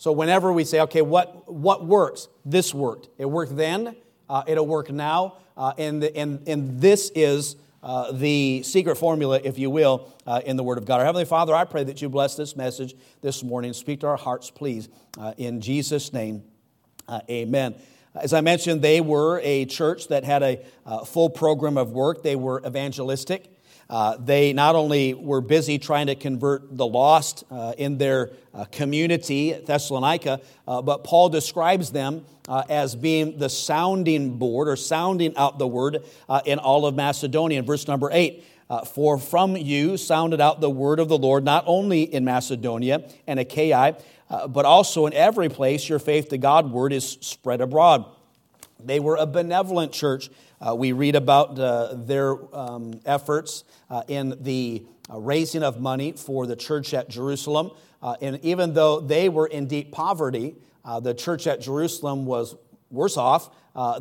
So 0.00 0.12
whenever 0.12 0.50
we 0.50 0.64
say, 0.64 0.80
okay, 0.80 1.02
what, 1.02 1.52
what 1.52 1.84
works? 1.84 2.28
This 2.42 2.72
worked. 2.72 3.10
It 3.18 3.26
worked 3.26 3.54
then, 3.54 3.94
uh, 4.30 4.44
it'll 4.46 4.66
work 4.66 4.90
now, 4.90 5.36
uh, 5.58 5.74
and, 5.76 6.02
the, 6.02 6.16
and, 6.16 6.48
and 6.48 6.80
this 6.80 7.12
is 7.14 7.56
uh, 7.82 8.10
the 8.10 8.62
secret 8.62 8.96
formula, 8.96 9.38
if 9.44 9.58
you 9.58 9.68
will, 9.68 10.10
uh, 10.26 10.40
in 10.46 10.56
the 10.56 10.62
Word 10.62 10.78
of 10.78 10.86
God. 10.86 11.00
Our 11.00 11.04
Heavenly 11.04 11.26
Father, 11.26 11.54
I 11.54 11.66
pray 11.66 11.84
that 11.84 12.00
you 12.00 12.08
bless 12.08 12.34
this 12.34 12.56
message 12.56 12.94
this 13.20 13.42
morning. 13.44 13.74
Speak 13.74 14.00
to 14.00 14.06
our 14.06 14.16
hearts, 14.16 14.48
please. 14.48 14.88
Uh, 15.18 15.34
in 15.36 15.60
Jesus' 15.60 16.14
name, 16.14 16.44
uh, 17.06 17.20
amen. 17.28 17.74
As 18.14 18.32
I 18.32 18.40
mentioned, 18.40 18.80
they 18.80 19.02
were 19.02 19.38
a 19.44 19.66
church 19.66 20.08
that 20.08 20.24
had 20.24 20.42
a 20.42 21.04
full 21.04 21.28
program 21.28 21.76
of 21.76 21.92
work. 21.92 22.22
They 22.22 22.36
were 22.36 22.62
evangelistic. 22.66 23.54
Uh, 23.90 24.16
they 24.18 24.52
not 24.52 24.76
only 24.76 25.14
were 25.14 25.40
busy 25.40 25.76
trying 25.76 26.06
to 26.06 26.14
convert 26.14 26.76
the 26.76 26.86
lost 26.86 27.42
uh, 27.50 27.72
in 27.76 27.98
their 27.98 28.30
uh, 28.54 28.64
community, 28.66 29.52
Thessalonica, 29.52 30.40
uh, 30.68 30.80
but 30.80 31.02
Paul 31.02 31.28
describes 31.28 31.90
them 31.90 32.24
uh, 32.46 32.62
as 32.68 32.94
being 32.94 33.36
the 33.38 33.48
sounding 33.48 34.38
board 34.38 34.68
or 34.68 34.76
sounding 34.76 35.36
out 35.36 35.58
the 35.58 35.66
word 35.66 36.04
in 36.44 36.60
all 36.60 36.86
of 36.86 36.94
Macedonia. 36.94 37.58
In 37.58 37.66
verse 37.66 37.88
number 37.88 38.08
8, 38.12 38.44
for 38.86 39.18
from 39.18 39.56
you 39.56 39.96
sounded 39.96 40.40
out 40.40 40.60
the 40.60 40.70
word 40.70 41.00
of 41.00 41.08
the 41.08 41.18
Lord, 41.18 41.42
not 41.44 41.64
only 41.66 42.02
in 42.02 42.24
Macedonia 42.24 43.10
and 43.26 43.40
Achaia, 43.40 43.96
but 44.48 44.64
also 44.64 45.06
in 45.06 45.14
every 45.14 45.48
place 45.48 45.88
your 45.88 45.98
faith 45.98 46.28
to 46.28 46.38
God 46.38 46.70
word 46.70 46.92
is 46.92 47.18
spread 47.20 47.60
abroad. 47.60 48.04
They 48.84 49.00
were 49.00 49.16
a 49.16 49.26
benevolent 49.26 49.92
church 49.92 50.30
uh, 50.60 50.74
we 50.74 50.92
read 50.92 51.16
about 51.16 51.58
uh, 51.58 51.94
their 51.94 52.36
um, 52.54 53.00
efforts 53.06 53.64
uh, 53.88 54.02
in 54.08 54.36
the 54.40 54.84
uh, 55.10 55.18
raising 55.18 55.62
of 55.62 55.80
money 55.80 56.12
for 56.12 56.46
the 56.46 56.56
church 56.56 56.92
at 56.92 57.08
Jerusalem. 57.08 57.70
Uh, 58.02 58.16
and 58.20 58.38
even 58.44 58.74
though 58.74 59.00
they 59.00 59.30
were 59.30 59.46
in 59.46 59.66
deep 59.66 59.90
poverty, 59.90 60.54
uh, 60.84 61.00
the 61.00 61.14
church 61.14 61.46
at 61.46 61.62
Jerusalem 61.62 62.26
was 62.26 62.56
worse 62.90 63.16
off 63.16 63.50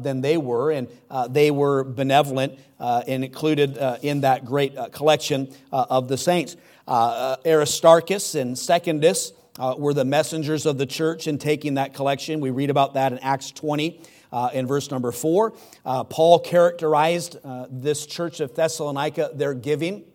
than 0.01 0.19
they 0.21 0.35
were, 0.35 0.71
and 0.71 0.87
they 1.29 1.51
were 1.51 1.83
benevolent 1.83 2.59
and 2.79 3.23
included 3.23 3.77
in 4.01 4.21
that 4.21 4.43
great 4.43 4.75
collection 4.91 5.53
of 5.71 6.07
the 6.07 6.17
saints. 6.17 6.55
Aristarchus 6.87 8.35
and 8.35 8.57
Secundus 8.57 9.31
were 9.77 9.93
the 9.93 10.05
messengers 10.05 10.65
of 10.65 10.77
the 10.77 10.85
church 10.85 11.27
in 11.27 11.37
taking 11.37 11.75
that 11.75 11.93
collection. 11.93 12.39
We 12.39 12.49
read 12.49 12.69
about 12.69 12.95
that 12.95 13.11
in 13.11 13.19
Acts 13.19 13.51
20 13.51 14.01
uh, 14.31 14.49
in 14.53 14.67
verse 14.67 14.91
number 14.91 15.11
four. 15.11 15.53
Uh, 15.85 16.03
Paul 16.03 16.39
characterized 16.39 17.37
uh, 17.43 17.67
this 17.69 18.05
church 18.05 18.39
of 18.39 18.55
Thessalonica, 18.55 19.31
their 19.33 19.53
giving, 19.53 20.05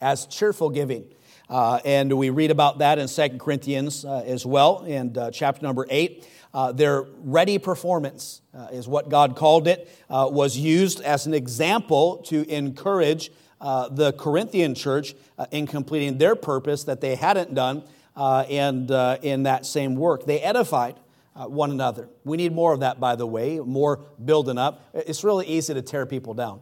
as 0.00 0.26
cheerful 0.26 0.70
giving. 0.70 1.06
Uh, 1.48 1.78
and 1.84 2.16
we 2.16 2.30
read 2.30 2.50
about 2.50 2.78
that 2.78 2.98
in 2.98 3.06
2 3.06 3.38
Corinthians 3.38 4.04
uh, 4.04 4.22
as 4.26 4.46
well, 4.46 4.82
in 4.84 5.16
uh, 5.16 5.30
chapter 5.30 5.62
number 5.62 5.86
8. 5.90 6.26
their 6.74 7.02
ready 7.18 7.58
performance 7.58 8.40
is 8.72 8.88
what 8.88 9.08
God 9.08 9.36
called 9.36 9.66
it, 9.68 9.88
was 10.08 10.56
used 10.56 11.00
as 11.02 11.26
an 11.26 11.34
example 11.34 12.18
to 12.28 12.48
encourage 12.50 13.30
the 13.60 14.14
Corinthian 14.18 14.74
church 14.74 15.14
in 15.50 15.66
completing 15.66 16.18
their 16.18 16.34
purpose 16.34 16.84
that 16.84 17.00
they 17.00 17.14
hadn't 17.14 17.54
done 17.54 17.82
and 18.16 18.90
in 19.22 19.42
that 19.42 19.66
same 19.66 19.96
work. 19.96 20.24
They 20.24 20.40
edified 20.40 20.96
uh, 21.36 21.46
one 21.46 21.70
another. 21.70 22.08
We 22.24 22.36
need 22.36 22.52
more 22.52 22.72
of 22.72 22.80
that, 22.80 23.00
by 23.00 23.16
the 23.16 23.26
way, 23.26 23.58
more 23.60 24.00
building 24.24 24.58
up. 24.58 24.82
It's 24.94 25.24
really 25.24 25.46
easy 25.46 25.74
to 25.74 25.82
tear 25.82 26.06
people 26.06 26.34
down. 26.34 26.60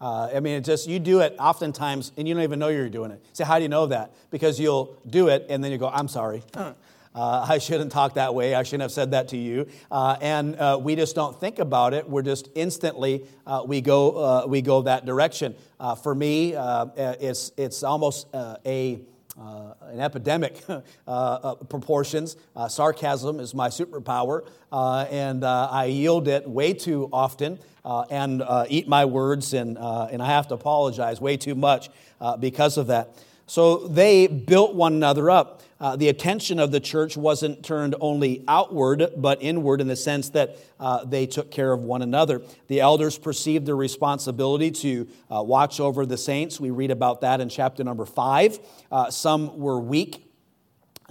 Uh, 0.00 0.28
I 0.34 0.40
mean, 0.40 0.56
it 0.56 0.64
just 0.64 0.88
you 0.88 0.98
do 0.98 1.20
it 1.20 1.34
oftentimes, 1.38 2.12
and 2.16 2.26
you 2.28 2.34
don't 2.34 2.42
even 2.42 2.58
know 2.58 2.68
you're 2.68 2.88
doing 2.88 3.10
it. 3.10 3.24
Say, 3.32 3.44
how 3.44 3.56
do 3.58 3.62
you 3.62 3.68
know 3.68 3.86
that? 3.86 4.12
Because 4.30 4.60
you'll 4.60 4.98
do 5.08 5.28
it, 5.28 5.46
and 5.48 5.62
then 5.62 5.72
you 5.72 5.78
go, 5.78 5.88
"I'm 5.88 6.08
sorry." 6.08 6.42
Uh, 7.14 7.46
I 7.48 7.58
shouldn't 7.58 7.92
talk 7.92 8.14
that 8.14 8.34
way. 8.34 8.56
I 8.56 8.64
shouldn't 8.64 8.82
have 8.82 8.90
said 8.90 9.12
that 9.12 9.28
to 9.28 9.36
you. 9.36 9.68
Uh, 9.88 10.16
and 10.20 10.56
uh, 10.56 10.80
we 10.82 10.96
just 10.96 11.14
don't 11.14 11.38
think 11.38 11.60
about 11.60 11.94
it. 11.94 12.10
We're 12.10 12.22
just 12.22 12.48
instantly 12.56 13.24
uh, 13.46 13.62
we 13.64 13.80
go 13.82 14.16
uh, 14.16 14.46
we 14.48 14.62
go 14.62 14.82
that 14.82 15.06
direction. 15.06 15.54
Uh, 15.78 15.94
for 15.94 16.12
me, 16.12 16.54
it's 16.56 17.52
it's 17.56 17.84
almost 17.84 18.26
a 18.34 18.98
uh, 19.40 19.74
an 19.82 20.00
epidemic 20.00 20.62
uh, 20.68 20.80
uh, 21.06 21.54
proportions. 21.56 22.36
Uh, 22.54 22.68
sarcasm 22.68 23.40
is 23.40 23.54
my 23.54 23.68
superpower, 23.68 24.46
uh, 24.70 25.06
and 25.10 25.42
uh, 25.42 25.68
I 25.70 25.86
yield 25.86 26.28
it 26.28 26.48
way 26.48 26.72
too 26.72 27.08
often 27.12 27.58
and 27.84 28.42
eat 28.68 28.88
my 28.88 29.04
words, 29.04 29.52
and, 29.52 29.76
and 29.76 30.22
I 30.22 30.26
have 30.26 30.48
to 30.48 30.54
apologize 30.54 31.20
way 31.20 31.36
too 31.36 31.54
much 31.54 31.90
because 32.38 32.78
of 32.78 32.86
that. 32.86 33.16
So 33.46 33.88
they 33.88 34.26
built 34.26 34.74
one 34.74 34.94
another 34.94 35.30
up. 35.30 35.62
Uh, 35.80 35.96
the 35.96 36.08
attention 36.08 36.60
of 36.60 36.70
the 36.70 36.80
church 36.80 37.16
wasn't 37.16 37.64
turned 37.64 37.94
only 38.00 38.44
outward, 38.46 39.10
but 39.16 39.42
inward 39.42 39.80
in 39.80 39.88
the 39.88 39.96
sense 39.96 40.30
that 40.30 40.56
uh, 40.78 41.04
they 41.04 41.26
took 41.26 41.50
care 41.50 41.72
of 41.72 41.80
one 41.80 42.00
another. 42.00 42.42
The 42.68 42.80
elders 42.80 43.18
perceived 43.18 43.66
their 43.66 43.76
responsibility 43.76 44.70
to 44.70 45.08
uh, 45.30 45.42
watch 45.42 45.80
over 45.80 46.06
the 46.06 46.16
saints. 46.16 46.60
We 46.60 46.70
read 46.70 46.90
about 46.90 47.22
that 47.22 47.40
in 47.40 47.48
chapter 47.48 47.82
number 47.82 48.06
five. 48.06 48.58
Uh, 48.90 49.10
some 49.10 49.58
were 49.58 49.80
weak, 49.80 50.24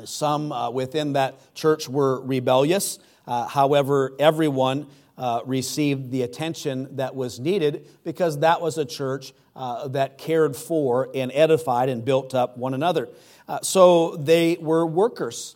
some 0.06 0.52
uh, 0.52 0.70
within 0.70 1.14
that 1.14 1.54
church 1.54 1.90
were 1.90 2.22
rebellious. 2.22 3.00
Uh, 3.28 3.48
however, 3.48 4.14
everyone 4.18 4.88
received 5.46 6.10
the 6.10 6.24
attention 6.24 6.96
that 6.96 7.16
was 7.16 7.40
needed 7.40 7.88
because 8.04 8.40
that 8.40 8.60
was 8.62 8.78
a 8.78 8.86
church 8.86 9.34
that 9.56 10.18
cared 10.18 10.56
for 10.56 11.10
and 11.14 11.32
edified 11.34 11.90
and 11.90 12.04
built 12.04 12.34
up 12.34 12.58
one 12.58 12.74
another. 12.74 13.08
Uh, 13.48 13.60
so 13.62 14.16
they 14.16 14.58
were 14.60 14.86
workers. 14.86 15.56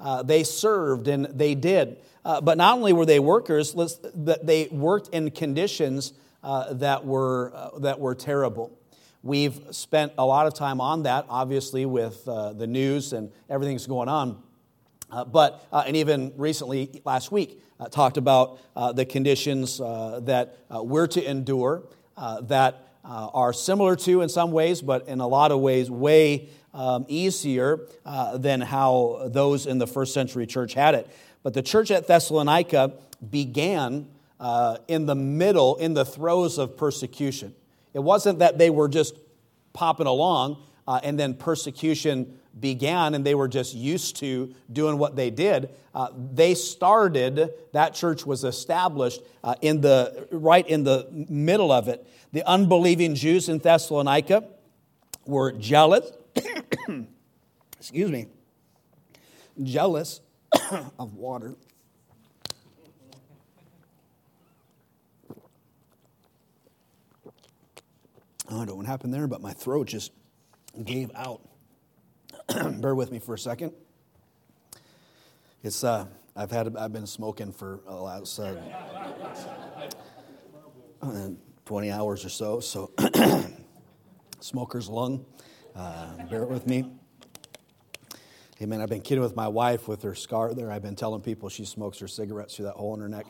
Uh, 0.00 0.22
they 0.22 0.44
served 0.44 1.08
and 1.08 1.26
they 1.26 1.54
did. 1.54 1.98
Uh, 2.24 2.40
but 2.40 2.58
not 2.58 2.76
only 2.76 2.92
were 2.92 3.06
they 3.06 3.20
workers, 3.20 3.74
they 4.14 4.68
worked 4.70 5.08
in 5.14 5.30
conditions 5.30 6.12
uh, 6.42 6.72
that, 6.74 7.04
were, 7.04 7.52
that 7.78 7.98
were 7.98 8.14
terrible. 8.14 8.76
We've 9.22 9.60
spent 9.70 10.12
a 10.18 10.24
lot 10.24 10.46
of 10.46 10.54
time 10.54 10.80
on 10.80 11.04
that, 11.04 11.26
obviously, 11.28 11.86
with 11.86 12.24
the 12.24 12.66
news 12.66 13.12
and 13.12 13.32
everything's 13.48 13.86
going 13.86 14.08
on. 14.08 14.42
Uh, 15.10 15.24
but, 15.24 15.66
uh, 15.72 15.84
and 15.86 15.96
even 15.96 16.32
recently, 16.36 17.00
last 17.04 17.32
week, 17.32 17.62
uh, 17.80 17.88
talked 17.88 18.16
about 18.16 18.58
uh, 18.76 18.92
the 18.92 19.04
conditions 19.06 19.80
uh, 19.80 20.20
that 20.24 20.58
uh, 20.74 20.82
we're 20.82 21.06
to 21.06 21.28
endure 21.28 21.82
that 22.42 22.84
are 23.04 23.54
similar 23.54 23.96
to 23.96 24.20
in 24.20 24.28
some 24.28 24.52
ways, 24.52 24.82
but 24.82 25.08
in 25.08 25.20
a 25.20 25.26
lot 25.26 25.50
of 25.50 25.60
ways, 25.60 25.90
way 25.90 26.50
um, 26.78 27.04
easier 27.08 27.80
than 28.34 28.62
how 28.62 29.28
those 29.30 29.66
in 29.66 29.78
the 29.78 29.86
first 29.86 30.14
century 30.14 30.46
church 30.46 30.72
had 30.72 30.94
it. 30.94 31.10
But 31.42 31.52
the 31.52 31.62
church 31.62 31.90
at 31.90 32.06
Thessalonica 32.06 32.94
began 33.30 34.08
in 34.86 35.06
the 35.06 35.14
middle, 35.14 35.76
in 35.76 35.92
the 35.94 36.04
throes 36.04 36.56
of 36.56 36.76
persecution. 36.76 37.54
It 37.92 38.00
wasn't 38.00 38.38
that 38.38 38.56
they 38.58 38.70
were 38.70 38.88
just 38.88 39.14
popping 39.72 40.06
along 40.06 40.62
and 40.86 41.18
then 41.18 41.34
persecution 41.34 42.38
began 42.58 43.14
and 43.14 43.24
they 43.24 43.34
were 43.34 43.48
just 43.48 43.74
used 43.74 44.16
to 44.16 44.54
doing 44.72 44.98
what 44.98 45.16
they 45.16 45.30
did. 45.30 45.70
Uh, 45.94 46.08
they 46.32 46.54
started, 46.54 47.50
that 47.72 47.94
church 47.94 48.24
was 48.24 48.44
established 48.44 49.20
uh, 49.44 49.54
in 49.60 49.80
the, 49.80 50.28
right 50.30 50.66
in 50.66 50.84
the 50.84 51.06
middle 51.28 51.70
of 51.70 51.88
it. 51.88 52.06
The 52.32 52.46
unbelieving 52.46 53.14
Jews 53.14 53.48
in 53.48 53.58
Thessalonica 53.58 54.44
were 55.26 55.52
jealous, 55.52 56.10
excuse 57.88 58.10
me, 58.10 58.26
jealous 59.62 60.20
of 60.98 61.14
water. 61.14 61.56
I 68.46 68.50
don't 68.50 68.66
know 68.66 68.74
what 68.74 68.84
happened 68.84 69.14
there, 69.14 69.26
but 69.26 69.40
my 69.40 69.54
throat 69.54 69.86
just 69.86 70.12
gave 70.84 71.10
out. 71.14 71.40
bear 72.78 72.94
with 72.94 73.10
me 73.10 73.20
for 73.20 73.32
a 73.32 73.38
second. 73.38 73.72
It's 75.62 75.82
uh, 75.82 76.08
I've 76.36 76.50
had 76.50 76.76
I've 76.76 76.92
been 76.92 77.06
smoking 77.06 77.52
for 77.52 77.80
the 77.86 77.94
last 77.94 78.38
uh, 78.38 78.54
uh 81.00 81.28
20 81.64 81.90
hours 81.90 82.22
or 82.22 82.28
so. 82.28 82.60
So 82.60 82.92
smoker's 84.40 84.90
lung. 84.90 85.24
Uh, 85.74 86.26
bear 86.26 86.44
with 86.44 86.66
me. 86.66 86.84
Hey 88.58 88.66
man, 88.66 88.80
I've 88.80 88.88
been 88.88 89.02
kidding 89.02 89.22
with 89.22 89.36
my 89.36 89.46
wife 89.46 89.86
with 89.86 90.02
her 90.02 90.16
scar 90.16 90.52
there. 90.52 90.72
I've 90.72 90.82
been 90.82 90.96
telling 90.96 91.20
people 91.20 91.48
she 91.48 91.64
smokes 91.64 92.00
her 92.00 92.08
cigarettes 92.08 92.56
through 92.56 92.64
that 92.64 92.74
hole 92.74 92.92
in 92.94 93.00
her 93.00 93.08
neck. 93.08 93.24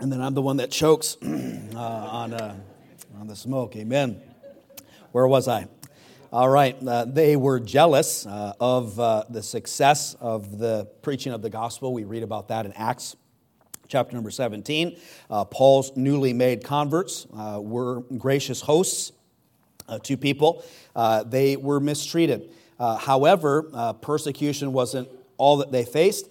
and 0.00 0.10
then 0.10 0.22
I'm 0.22 0.32
the 0.32 0.40
one 0.40 0.56
that 0.56 0.70
chokes 0.70 1.18
uh, 1.22 1.26
on, 1.76 2.32
uh, 2.32 2.56
on 3.20 3.26
the 3.26 3.36
smoke. 3.36 3.76
Amen. 3.76 4.22
Where 5.12 5.28
was 5.28 5.48
I? 5.48 5.68
All 6.32 6.48
right, 6.48 6.78
uh, 6.82 7.04
they 7.04 7.36
were 7.36 7.60
jealous 7.60 8.24
uh, 8.24 8.54
of 8.58 8.98
uh, 8.98 9.24
the 9.28 9.42
success 9.42 10.16
of 10.18 10.58
the 10.58 10.88
preaching 11.02 11.34
of 11.34 11.42
the 11.42 11.50
gospel. 11.50 11.92
We 11.92 12.04
read 12.04 12.22
about 12.22 12.48
that 12.48 12.64
in 12.64 12.72
Acts 12.72 13.16
chapter 13.86 14.14
number 14.14 14.30
17. 14.30 14.98
Uh, 15.28 15.44
Paul's 15.44 15.94
newly 15.94 16.32
made 16.32 16.64
converts 16.64 17.26
uh, 17.36 17.60
were 17.62 18.00
gracious 18.00 18.62
hosts 18.62 19.12
uh, 19.88 19.98
to 20.00 20.16
people, 20.16 20.64
they 21.26 21.56
were 21.56 21.80
mistreated. 21.80 22.50
however, 22.78 23.94
persecution 24.00 24.72
wasn't 24.72 25.08
all 25.36 25.58
that 25.58 25.72
they 25.72 25.84
faced. 25.84 26.30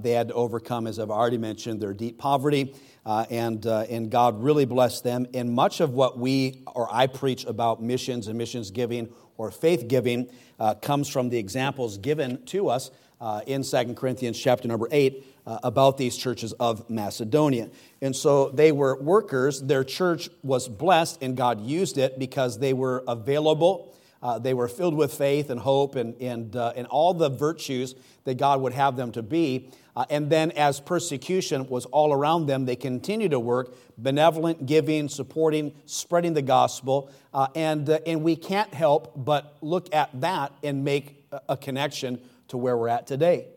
they 0.00 0.12
had 0.12 0.28
to 0.28 0.34
overcome, 0.34 0.86
as 0.86 0.98
I've 0.98 1.10
already 1.10 1.38
mentioned, 1.38 1.80
their 1.80 1.94
deep 1.94 2.18
poverty. 2.18 2.74
Uh, 3.08 3.24
and, 3.30 3.66
uh, 3.66 3.86
and 3.88 4.10
God 4.10 4.42
really 4.42 4.66
blessed 4.66 5.02
them. 5.02 5.26
And 5.32 5.50
much 5.50 5.80
of 5.80 5.94
what 5.94 6.18
we 6.18 6.62
or 6.74 6.86
I 6.92 7.06
preach 7.06 7.46
about 7.46 7.82
missions 7.82 8.28
and 8.28 8.36
missions 8.36 8.70
giving 8.70 9.08
or 9.38 9.50
faith 9.50 9.88
giving 9.88 10.28
uh, 10.60 10.74
comes 10.74 11.08
from 11.08 11.30
the 11.30 11.38
examples 11.38 11.96
given 11.96 12.44
to 12.46 12.68
us 12.68 12.90
uh, 13.20 13.40
in 13.46 13.62
2 13.62 13.94
Corinthians 13.94 14.38
chapter 14.38 14.68
number 14.68 14.88
8 14.90 15.24
uh, 15.46 15.58
about 15.62 15.96
these 15.98 16.16
churches 16.16 16.52
of 16.54 16.88
Macedonia. 16.90 17.70
And 18.00 18.14
so 18.14 18.50
they 18.50 18.72
were 18.72 19.00
workers. 19.00 19.60
Their 19.60 19.84
church 19.84 20.28
was 20.42 20.68
blessed, 20.68 21.22
and 21.22 21.36
God 21.36 21.60
used 21.60 21.98
it 21.98 22.18
because 22.18 22.58
they 22.58 22.72
were 22.72 23.02
available. 23.08 23.94
Uh, 24.22 24.38
they 24.38 24.52
were 24.52 24.68
filled 24.68 24.94
with 24.94 25.14
faith 25.14 25.48
and 25.48 25.60
hope 25.60 25.94
and, 25.94 26.20
and, 26.20 26.54
uh, 26.56 26.72
and 26.76 26.86
all 26.88 27.14
the 27.14 27.28
virtues 27.28 27.94
that 28.24 28.36
God 28.36 28.60
would 28.60 28.72
have 28.72 28.96
them 28.96 29.12
to 29.12 29.22
be. 29.22 29.70
Uh, 29.94 30.04
and 30.10 30.30
then, 30.30 30.52
as 30.52 30.80
persecution 30.80 31.68
was 31.68 31.84
all 31.86 32.12
around 32.12 32.46
them, 32.46 32.66
they 32.66 32.76
continued 32.76 33.32
to 33.32 33.40
work, 33.40 33.74
benevolent, 33.96 34.64
giving, 34.66 35.08
supporting, 35.08 35.72
spreading 35.86 36.34
the 36.34 36.42
gospel. 36.42 37.10
Uh, 37.34 37.48
and, 37.56 37.88
and 37.88 38.22
we 38.22 38.36
can't 38.36 38.72
help 38.74 39.12
but 39.16 39.56
look 39.60 39.92
at 39.92 40.08
that 40.20 40.52
and 40.62 40.84
make 40.84 41.24
a 41.48 41.56
connection 41.56 42.20
to 42.48 42.58
where 42.58 42.76
we're 42.76 42.88
at 42.88 43.06
today. 43.06 43.48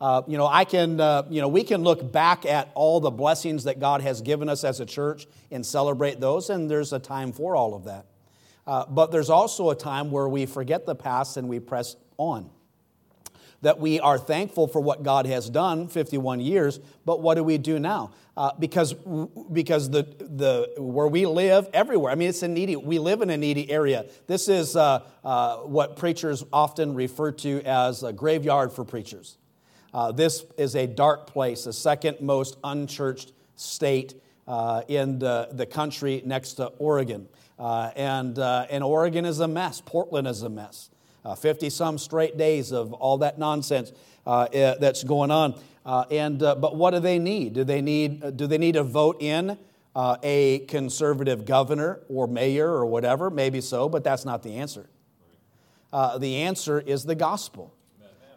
Uh, 0.00 0.22
you 0.26 0.38
know, 0.38 0.46
I 0.46 0.64
can, 0.64 0.98
uh, 0.98 1.24
you 1.28 1.40
know, 1.40 1.48
we 1.48 1.62
can 1.62 1.82
look 1.82 2.10
back 2.10 2.46
at 2.46 2.70
all 2.74 3.00
the 3.00 3.10
blessings 3.10 3.64
that 3.64 3.78
God 3.78 4.00
has 4.00 4.22
given 4.22 4.48
us 4.48 4.64
as 4.64 4.80
a 4.80 4.86
church 4.86 5.26
and 5.50 5.64
celebrate 5.64 6.20
those, 6.20 6.48
and 6.48 6.70
there's 6.70 6.92
a 6.92 6.98
time 6.98 7.32
for 7.32 7.54
all 7.54 7.74
of 7.74 7.84
that. 7.84 8.06
Uh, 8.66 8.86
but 8.86 9.10
there's 9.10 9.30
also 9.30 9.70
a 9.70 9.74
time 9.74 10.10
where 10.10 10.28
we 10.28 10.46
forget 10.46 10.86
the 10.86 10.94
past 10.94 11.36
and 11.36 11.48
we 11.48 11.60
press 11.60 11.96
on 12.16 12.50
that 13.62 13.78
we 13.78 14.00
are 14.00 14.18
thankful 14.18 14.66
for 14.66 14.80
what 14.80 15.02
God 15.02 15.26
has 15.26 15.50
done 15.50 15.88
51 15.88 16.40
years, 16.40 16.80
but 17.04 17.20
what 17.20 17.34
do 17.34 17.44
we 17.44 17.58
do 17.58 17.78
now? 17.78 18.12
Uh, 18.36 18.52
because 18.58 18.94
because 19.52 19.90
the, 19.90 20.02
the, 20.18 20.72
where 20.78 21.08
we 21.08 21.26
live, 21.26 21.68
everywhere, 21.74 22.10
I 22.10 22.14
mean, 22.14 22.28
it's 22.28 22.42
a 22.42 22.48
needy, 22.48 22.76
we 22.76 22.98
live 22.98 23.20
in 23.20 23.28
a 23.28 23.36
needy 23.36 23.70
area. 23.70 24.06
This 24.26 24.48
is 24.48 24.76
uh, 24.76 25.02
uh, 25.24 25.56
what 25.58 25.96
preachers 25.96 26.44
often 26.52 26.94
refer 26.94 27.32
to 27.32 27.60
as 27.62 28.02
a 28.02 28.12
graveyard 28.12 28.72
for 28.72 28.84
preachers. 28.84 29.36
Uh, 29.92 30.12
this 30.12 30.44
is 30.56 30.76
a 30.76 30.86
dark 30.86 31.26
place, 31.26 31.64
the 31.64 31.72
second 31.72 32.20
most 32.20 32.56
unchurched 32.62 33.32
state 33.56 34.14
uh, 34.46 34.82
in 34.88 35.18
the, 35.18 35.48
the 35.52 35.66
country 35.66 36.22
next 36.24 36.54
to 36.54 36.66
Oregon. 36.78 37.28
Uh, 37.58 37.90
and, 37.96 38.38
and 38.38 38.82
Oregon 38.82 39.26
is 39.26 39.40
a 39.40 39.48
mess, 39.48 39.82
Portland 39.84 40.26
is 40.26 40.42
a 40.42 40.48
mess. 40.48 40.89
50 41.24 41.66
uh, 41.66 41.70
some 41.70 41.98
straight 41.98 42.36
days 42.36 42.72
of 42.72 42.92
all 42.92 43.18
that 43.18 43.38
nonsense 43.38 43.92
uh, 44.26 44.48
eh, 44.52 44.74
that's 44.80 45.04
going 45.04 45.30
on. 45.30 45.58
Uh, 45.84 46.04
and, 46.10 46.38
but 46.38 46.76
what 46.76 46.92
do 46.92 47.00
they 47.00 47.18
need? 47.18 47.54
Do 47.54 47.64
they 47.64 47.80
need, 47.80 48.36
do 48.36 48.46
they 48.46 48.58
need 48.58 48.74
to 48.74 48.82
vote 48.82 49.20
in 49.20 49.58
a 49.96 50.60
conservative 50.68 51.44
governor 51.44 52.00
or 52.08 52.26
mayor 52.26 52.68
or 52.68 52.86
whatever? 52.86 53.30
Maybe 53.30 53.60
so, 53.60 53.88
but 53.88 54.04
that's 54.04 54.24
not 54.24 54.42
the 54.42 54.56
answer. 54.56 54.88
the 55.92 56.36
answer 56.36 56.80
is 56.80 57.04
the 57.04 57.14
gospel. 57.14 57.74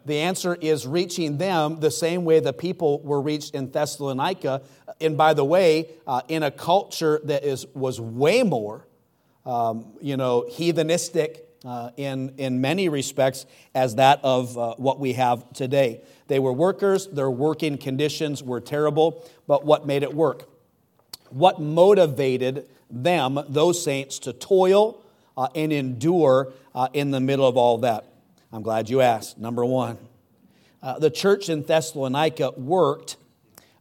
the 0.06 0.20
answer 0.20 0.54
is 0.54 0.86
reaching 0.86 1.38
them 1.38 1.80
the 1.80 1.90
same 1.90 2.24
way 2.24 2.40
the 2.40 2.52
people 2.52 3.00
were 3.00 3.20
reached 3.20 3.54
in 3.54 3.70
Thessalonica. 3.70 4.62
And 5.00 5.16
by 5.16 5.34
the 5.34 5.44
way, 5.44 5.90
uh, 6.06 6.22
in 6.28 6.42
a 6.42 6.50
culture 6.50 7.20
that 7.24 7.44
is, 7.44 7.66
was 7.74 8.00
way 8.00 8.42
more, 8.42 8.86
um, 9.44 9.92
you 10.00 10.16
know, 10.16 10.46
heathenistic 10.50 11.43
uh, 11.64 11.90
in, 11.96 12.34
in 12.36 12.60
many 12.60 12.88
respects 12.88 13.46
as 13.74 13.94
that 13.96 14.20
of 14.22 14.56
uh, 14.58 14.74
what 14.76 15.00
we 15.00 15.14
have 15.14 15.50
today. 15.52 16.00
They 16.26 16.38
were 16.38 16.52
workers, 16.52 17.06
their 17.06 17.30
working 17.30 17.78
conditions 17.78 18.42
were 18.42 18.60
terrible, 18.60 19.24
but 19.46 19.64
what 19.64 19.86
made 19.86 20.02
it 20.02 20.14
work? 20.14 20.48
What 21.30 21.60
motivated 21.60 22.68
them, 22.90 23.40
those 23.48 23.82
saints, 23.82 24.18
to 24.20 24.32
toil 24.32 25.02
uh, 25.36 25.48
and 25.54 25.72
endure 25.72 26.52
uh, 26.74 26.88
in 26.92 27.10
the 27.10 27.20
middle 27.20 27.46
of 27.46 27.56
all 27.56 27.78
that? 27.78 28.04
I'm 28.52 28.62
glad 28.62 28.88
you 28.88 29.00
asked. 29.00 29.38
Number 29.38 29.64
one, 29.64 29.98
uh, 30.82 30.98
the 30.98 31.10
church 31.10 31.48
in 31.48 31.62
Thessalonica 31.62 32.52
worked 32.52 33.16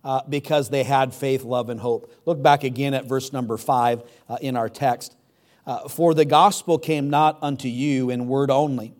uh, 0.03 0.21
because 0.27 0.69
they 0.69 0.83
had 0.83 1.13
faith, 1.13 1.43
love, 1.43 1.69
and 1.69 1.79
hope. 1.79 2.13
Look 2.25 2.41
back 2.41 2.63
again 2.63 2.93
at 2.93 3.05
verse 3.05 3.31
number 3.31 3.57
five 3.57 4.03
in 4.41 4.57
our 4.57 4.67
text. 4.67 5.15
Uh, 5.65 5.87
For 5.87 6.13
the 6.13 6.25
gospel 6.25 6.77
came 6.77 7.09
not 7.09 7.37
unto 7.41 7.67
you 7.67 8.09
in 8.09 8.27
word 8.27 8.51
only, 8.51 8.93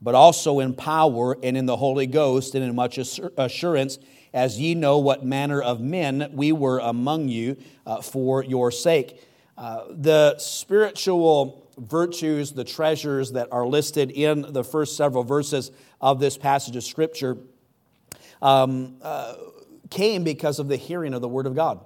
but 0.00 0.14
also 0.14 0.60
in 0.60 0.74
power 0.74 1.36
and 1.42 1.56
in 1.56 1.66
the 1.66 1.76
Holy 1.76 2.06
Ghost 2.06 2.54
and 2.54 2.64
in 2.64 2.74
much 2.74 2.98
assurance, 2.98 3.98
as 4.34 4.58
ye 4.58 4.74
know 4.74 4.98
what 4.98 5.24
manner 5.24 5.62
of 5.62 5.80
men 5.80 6.30
we 6.32 6.52
were 6.52 6.78
among 6.80 7.28
you 7.28 7.56
uh, 7.86 8.02
for 8.02 8.44
your 8.44 8.70
sake. 8.70 9.22
Uh, 9.56 9.84
the 9.90 10.36
spiritual 10.38 11.70
virtues, 11.78 12.52
the 12.52 12.64
treasures 12.64 13.32
that 13.32 13.48
are 13.52 13.66
listed 13.66 14.10
in 14.10 14.52
the 14.52 14.64
first 14.64 14.96
several 14.96 15.24
verses 15.24 15.70
of 16.00 16.20
this 16.20 16.36
passage 16.36 16.76
of 16.76 16.84
Scripture 16.84 17.38
um, 18.40 18.96
uh, 19.02 19.34
came 19.88 20.24
because 20.24 20.58
of 20.58 20.68
the 20.68 20.76
hearing 20.76 21.14
of 21.14 21.20
the 21.20 21.28
Word 21.28 21.46
of 21.46 21.54
God. 21.54 21.80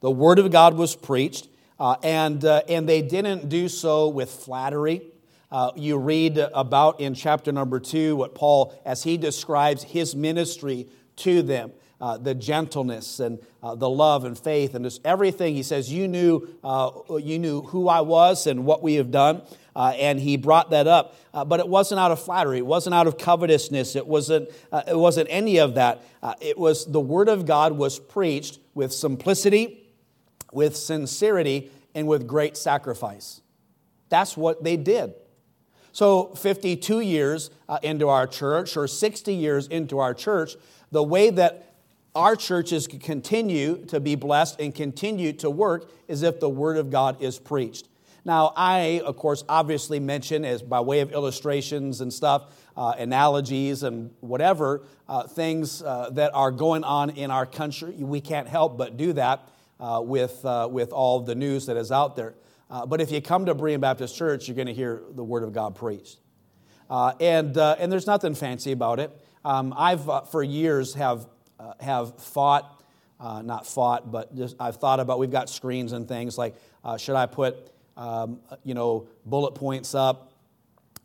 The 0.00 0.10
Word 0.10 0.38
of 0.38 0.50
God 0.50 0.74
was 0.74 0.96
preached, 0.96 1.48
uh, 1.78 1.96
and, 2.02 2.44
uh, 2.44 2.62
and 2.68 2.88
they 2.88 3.02
didn't 3.02 3.48
do 3.48 3.68
so 3.68 4.08
with 4.08 4.30
flattery. 4.30 5.02
Uh, 5.50 5.70
you 5.76 5.96
read 5.96 6.38
about 6.38 7.00
in 7.00 7.14
chapter 7.14 7.52
number 7.52 7.78
two 7.78 8.16
what 8.16 8.34
Paul, 8.34 8.74
as 8.84 9.02
he 9.02 9.16
describes 9.16 9.82
his 9.82 10.14
ministry 10.14 10.88
to 11.16 11.42
them 11.42 11.72
uh, 12.00 12.18
the 12.18 12.34
gentleness 12.34 13.20
and 13.20 13.38
uh, 13.62 13.74
the 13.74 13.88
love 13.88 14.24
and 14.24 14.38
faith 14.38 14.74
and 14.74 14.84
just 14.84 15.00
everything. 15.06 15.54
He 15.54 15.62
says, 15.62 15.92
You 15.92 16.08
knew, 16.08 16.48
uh, 16.62 16.90
you 17.18 17.38
knew 17.38 17.62
who 17.62 17.88
I 17.88 18.00
was 18.00 18.46
and 18.46 18.66
what 18.66 18.82
we 18.82 18.94
have 18.94 19.10
done. 19.10 19.42
And 19.76 20.20
he 20.20 20.36
brought 20.36 20.70
that 20.70 20.86
up. 20.86 21.16
But 21.32 21.60
it 21.60 21.68
wasn't 21.68 22.00
out 22.00 22.10
of 22.10 22.20
flattery. 22.20 22.58
It 22.58 22.66
wasn't 22.66 22.94
out 22.94 23.06
of 23.06 23.16
covetousness. 23.16 23.96
It 23.96 24.06
wasn't, 24.06 24.50
it 24.86 24.98
wasn't 24.98 25.28
any 25.30 25.58
of 25.58 25.76
that. 25.76 26.02
it 26.40 26.58
was 26.58 26.84
the 26.84 27.00
word 27.00 27.28
of 27.28 27.46
God 27.46 27.72
was 27.72 27.98
preached 27.98 28.58
with 28.74 28.92
simplicity, 28.92 29.83
with 30.54 30.76
sincerity, 30.76 31.70
and 31.94 32.06
with 32.06 32.26
great 32.26 32.56
sacrifice. 32.56 33.40
That's 34.08 34.36
what 34.36 34.64
they 34.64 34.76
did. 34.76 35.14
So, 35.92 36.34
52 36.34 37.00
years 37.00 37.50
into 37.82 38.08
our 38.08 38.26
church, 38.26 38.76
or 38.76 38.88
60 38.88 39.32
years 39.32 39.68
into 39.68 40.00
our 40.00 40.12
church, 40.12 40.56
the 40.90 41.02
way 41.02 41.30
that 41.30 41.74
our 42.14 42.36
churches 42.36 42.86
continue 42.86 43.84
to 43.86 44.00
be 44.00 44.14
blessed 44.14 44.60
and 44.60 44.74
continue 44.74 45.32
to 45.34 45.50
work 45.50 45.90
is 46.08 46.22
if 46.22 46.40
the 46.40 46.48
Word 46.48 46.76
of 46.76 46.90
God 46.90 47.22
is 47.22 47.38
preached. 47.38 47.88
Now, 48.24 48.52
I, 48.56 49.02
of 49.04 49.16
course, 49.16 49.44
obviously 49.48 50.00
mention 50.00 50.44
as 50.44 50.62
by 50.62 50.80
way 50.80 51.00
of 51.00 51.12
illustrations 51.12 52.00
and 52.00 52.12
stuff, 52.12 52.54
uh, 52.76 52.94
analogies 52.98 53.82
and 53.82 54.10
whatever, 54.20 54.82
uh, 55.08 55.26
things 55.26 55.82
uh, 55.82 56.10
that 56.12 56.34
are 56.34 56.50
going 56.50 56.84
on 56.84 57.10
in 57.10 57.30
our 57.30 57.46
country. 57.46 57.92
We 57.92 58.20
can't 58.20 58.48
help 58.48 58.78
but 58.78 58.96
do 58.96 59.12
that 59.12 59.48
uh, 59.84 60.00
with, 60.00 60.44
uh, 60.44 60.68
with 60.70 60.92
all 60.92 61.20
the 61.20 61.34
news 61.34 61.66
that 61.66 61.76
is 61.76 61.92
out 61.92 62.16
there. 62.16 62.34
Uh, 62.70 62.86
but 62.86 63.00
if 63.00 63.12
you 63.12 63.20
come 63.20 63.46
to 63.46 63.54
Berean 63.54 63.80
Baptist 63.80 64.16
Church, 64.16 64.48
you're 64.48 64.56
going 64.56 64.66
to 64.66 64.74
hear 64.74 65.02
the 65.10 65.24
Word 65.24 65.42
of 65.42 65.52
God 65.52 65.74
preached. 65.74 66.18
and, 66.88 67.56
and 67.56 67.92
there's 67.92 68.06
nothing 68.06 68.34
fancy 68.34 68.72
about 68.72 68.98
it. 68.98 69.10
Um, 69.44 69.74
I've, 69.76 70.08
for 70.30 70.42
years, 70.42 70.94
have 70.94 71.26
uh, 71.58 71.72
have 71.80 72.18
fought, 72.18 72.82
uh, 73.20 73.42
not 73.42 73.66
fought, 73.66 74.10
but 74.10 74.34
just 74.36 74.56
I've 74.58 74.76
thought 74.76 75.00
about, 75.00 75.18
we've 75.18 75.30
got 75.30 75.48
screens 75.48 75.92
and 75.92 76.08
things 76.08 76.36
like, 76.36 76.54
uh, 76.84 76.96
should 76.96 77.16
I 77.16 77.26
put, 77.26 77.56
um, 77.96 78.40
you 78.64 78.74
know, 78.74 79.08
bullet 79.24 79.54
points 79.54 79.94
up, 79.94 80.32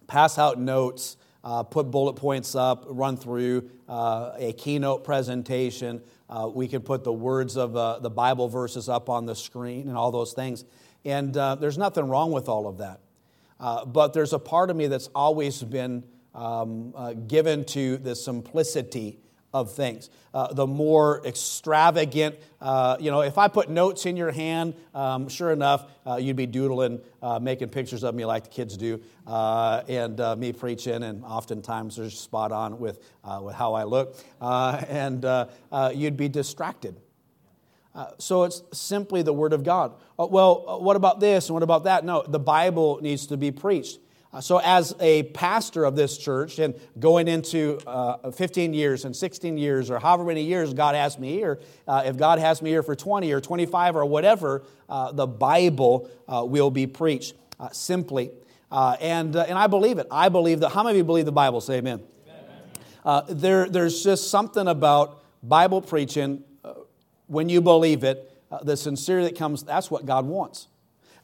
pass 0.08 0.38
out 0.38 0.60
notes, 0.60 1.18
uh, 1.44 1.64
put 1.64 1.90
bullet 1.92 2.14
points 2.14 2.56
up, 2.56 2.86
run 2.90 3.18
through 3.18 3.70
uh, 3.88 4.32
a 4.38 4.54
keynote 4.54 5.04
presentation. 5.04 6.02
Uh, 6.30 6.50
we 6.54 6.68
could 6.68 6.86
put 6.86 7.04
the 7.04 7.14
words 7.14 7.58
of 7.58 7.74
the 8.04 8.10
Bible 8.10 8.48
verses 8.48 8.90
up 8.90 9.10
on 9.10 9.26
the 9.26 9.36
screen 9.36 9.88
and 9.88 9.98
all 9.98 10.12
those 10.12 10.34
things. 10.34 10.66
And 11.06 11.34
there's 11.34 11.78
nothing 11.78 12.08
wrong 12.08 12.32
with 12.32 12.50
all 12.50 12.68
of 12.68 12.78
that. 12.80 13.00
but 13.88 14.14
there's 14.14 14.34
a 14.34 14.40
part 14.40 14.70
of 14.70 14.76
me 14.76 14.88
that's 14.88 15.10
always 15.16 15.64
been 15.64 16.04
um, 16.36 16.94
given 17.28 17.66
to 17.66 17.98
the 17.98 18.16
simplicity 18.16 19.20
of 19.54 19.74
things. 19.74 20.10
Uh, 20.34 20.54
the 20.54 20.68
more 20.68 21.26
extravagant, 21.26 22.36
uh, 22.62 22.98
you 23.00 23.10
know, 23.10 23.22
if 23.22 23.38
I 23.38 23.48
put 23.48 23.70
notes 23.70 24.06
in 24.06 24.16
your 24.16 24.32
hand, 24.32 24.76
um, 24.94 25.28
sure 25.28 25.52
enough, 25.52 25.86
uh, 26.06 26.18
you'd 26.18 26.36
be 26.36 26.46
doodling, 26.46 27.02
uh, 27.22 27.40
making 27.40 27.70
pictures 27.70 28.04
of 28.04 28.14
me 28.14 28.26
like 28.26 28.44
the 28.44 28.50
kids 28.50 28.78
do, 28.78 29.02
uh, 29.26 29.84
and 29.88 30.20
uh, 30.22 30.36
me 30.36 30.54
preaching, 30.54 31.04
and 31.04 31.24
oftentimes 31.24 31.96
they're 31.96 32.10
spot 32.10 32.52
on 32.52 32.80
with, 32.80 33.00
with 33.42 33.56
how 33.56 33.74
I 33.74 33.86
look, 33.86 34.18
and 34.42 35.26
you'd 35.96 36.18
be 36.18 36.30
distracted. 36.30 36.96
so 38.20 38.44
it's 38.44 38.62
simply 38.72 39.24
the 39.24 39.34
Word 39.34 39.54
of 39.54 39.64
God. 39.64 39.94
well, 40.18 40.80
what 40.82 40.96
about 40.96 41.20
this 41.20 41.48
and 41.50 41.56
what 41.56 41.64
about 41.64 41.86
that? 41.86 42.06
No, 42.06 42.24
the 42.28 42.40
Bible 42.40 43.00
needs 43.02 43.28
to 43.28 43.38
be 43.38 43.52
preached. 43.52 44.00
Uh, 44.32 44.40
so, 44.40 44.60
as 44.60 44.94
a 45.00 45.24
pastor 45.24 45.86
of 45.86 45.96
this 45.96 46.16
church 46.16 46.60
and 46.60 46.76
going 47.00 47.28
into 47.28 47.80
uh, 47.88 48.30
15 48.30 48.76
years 48.76 49.04
and 49.04 49.16
16 49.16 49.58
years 49.58 49.90
or 49.90 49.98
however 49.98 50.24
many 50.24 50.44
years 50.44 50.72
God 50.72 50.94
has 50.94 51.18
me 51.18 51.34
here, 51.34 51.60
uh, 51.88 52.04
if 52.06 52.16
God 52.16 52.38
has 52.38 52.62
me 52.62 52.70
here 52.70 52.84
for 52.84 52.96
20 52.96 53.32
or 53.32 53.42
25 53.42 53.96
or 53.96 54.06
whatever, 54.06 54.64
uh, 54.88 55.12
the 55.12 55.26
Bible 55.26 56.08
uh, 56.28 56.46
will 56.46 56.70
be 56.70 56.86
preached 56.86 57.34
uh, 57.60 57.70
simply. 57.72 58.30
and, 58.72 59.36
and 59.36 59.58
I 59.58 59.66
believe 59.66 59.98
it. 59.98 60.06
I 60.12 60.30
believe 60.30 60.60
that. 60.60 60.70
How 60.70 60.84
many 60.84 60.92
of 60.92 60.98
you 60.98 61.04
believe 61.06 61.26
the 61.26 61.32
Bible? 61.32 61.60
Say 61.60 61.78
amen. 61.78 62.04
there, 63.30 63.68
there's 63.68 64.04
just 64.04 64.30
something 64.30 64.68
about 64.68 65.24
Bible 65.42 65.82
preaching 65.82 66.44
when 67.26 67.50
you 67.50 67.62
believe 67.62 68.04
it, 68.04 68.32
the 68.62 68.78
sincerity 68.78 69.30
that 69.30 69.38
comes, 69.38 69.64
that's 69.64 69.90
what 69.90 70.06
God 70.06 70.28
wants. 70.28 70.68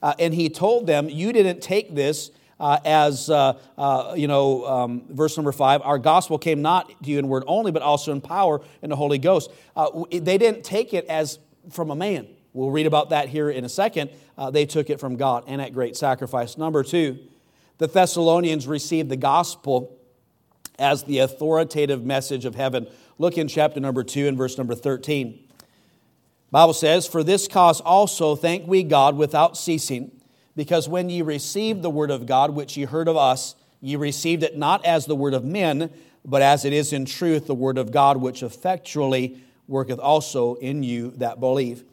and 0.02 0.34
He 0.34 0.48
told 0.48 0.88
them, 0.88 1.08
You 1.08 1.32
didn't 1.32 1.60
take 1.60 1.94
this 1.94 2.32
uh, 2.58 2.78
as, 2.84 3.28
uh, 3.28 3.58
uh, 3.76 4.14
you 4.16 4.28
know, 4.28 4.66
um, 4.66 5.04
verse 5.10 5.36
number 5.36 5.52
five, 5.52 5.82
our 5.82 5.98
gospel 5.98 6.38
came 6.38 6.62
not 6.62 6.88
to 7.02 7.10
you 7.10 7.18
in 7.18 7.28
word 7.28 7.44
only, 7.46 7.70
but 7.70 7.82
also 7.82 8.12
in 8.12 8.20
power 8.20 8.60
in 8.82 8.90
the 8.90 8.96
Holy 8.96 9.18
Ghost. 9.18 9.50
Uh, 9.74 10.04
they 10.10 10.38
didn't 10.38 10.64
take 10.64 10.94
it 10.94 11.04
as 11.06 11.38
from 11.70 11.90
a 11.90 11.96
man. 11.96 12.26
We'll 12.52 12.70
read 12.70 12.86
about 12.86 13.10
that 13.10 13.28
here 13.28 13.50
in 13.50 13.64
a 13.64 13.68
second. 13.68 14.10
Uh, 14.38 14.50
they 14.50 14.64
took 14.64 14.88
it 14.88 15.00
from 15.00 15.16
God 15.16 15.44
and 15.46 15.60
at 15.60 15.74
great 15.74 15.96
sacrifice. 15.96 16.56
Number 16.56 16.82
two, 16.82 17.18
the 17.78 17.86
Thessalonians 17.86 18.66
received 18.66 19.10
the 19.10 19.16
gospel 19.16 19.98
as 20.78 21.04
the 21.04 21.18
authoritative 21.18 22.04
message 22.04 22.46
of 22.46 22.54
heaven. 22.54 22.86
Look 23.18 23.36
in 23.36 23.48
chapter 23.48 23.80
number 23.80 24.04
2 24.04 24.26
and 24.28 24.36
verse 24.36 24.56
number 24.56 24.74
13. 24.74 25.42
Bible 26.50 26.74
says, 26.74 27.06
For 27.06 27.22
this 27.22 27.48
cause 27.48 27.80
also 27.80 28.36
thank 28.36 28.66
we 28.66 28.82
God 28.82 29.16
without 29.16 29.56
ceasing 29.56 30.15
because 30.56 30.88
when 30.88 31.08
ye 31.08 31.22
received 31.22 31.82
the 31.82 31.90
word 31.90 32.10
of 32.10 32.26
God, 32.26 32.50
which 32.50 32.76
ye 32.76 32.84
heard 32.84 33.06
of 33.06 33.16
us, 33.16 33.54
ye 33.80 33.94
received 33.94 34.42
it 34.42 34.56
not 34.56 34.84
as 34.84 35.06
the 35.06 35.14
word 35.14 35.34
of 35.34 35.44
men, 35.44 35.90
but 36.24 36.42
as 36.42 36.64
it 36.64 36.72
is 36.72 36.92
in 36.92 37.04
truth 37.04 37.46
the 37.46 37.54
word 37.54 37.78
of 37.78 37.92
God, 37.92 38.16
which 38.16 38.42
effectually 38.42 39.40
worketh 39.68 39.98
also 39.98 40.54
in 40.54 40.82
you 40.82 41.12
that 41.16 41.38
believe. 41.38 41.84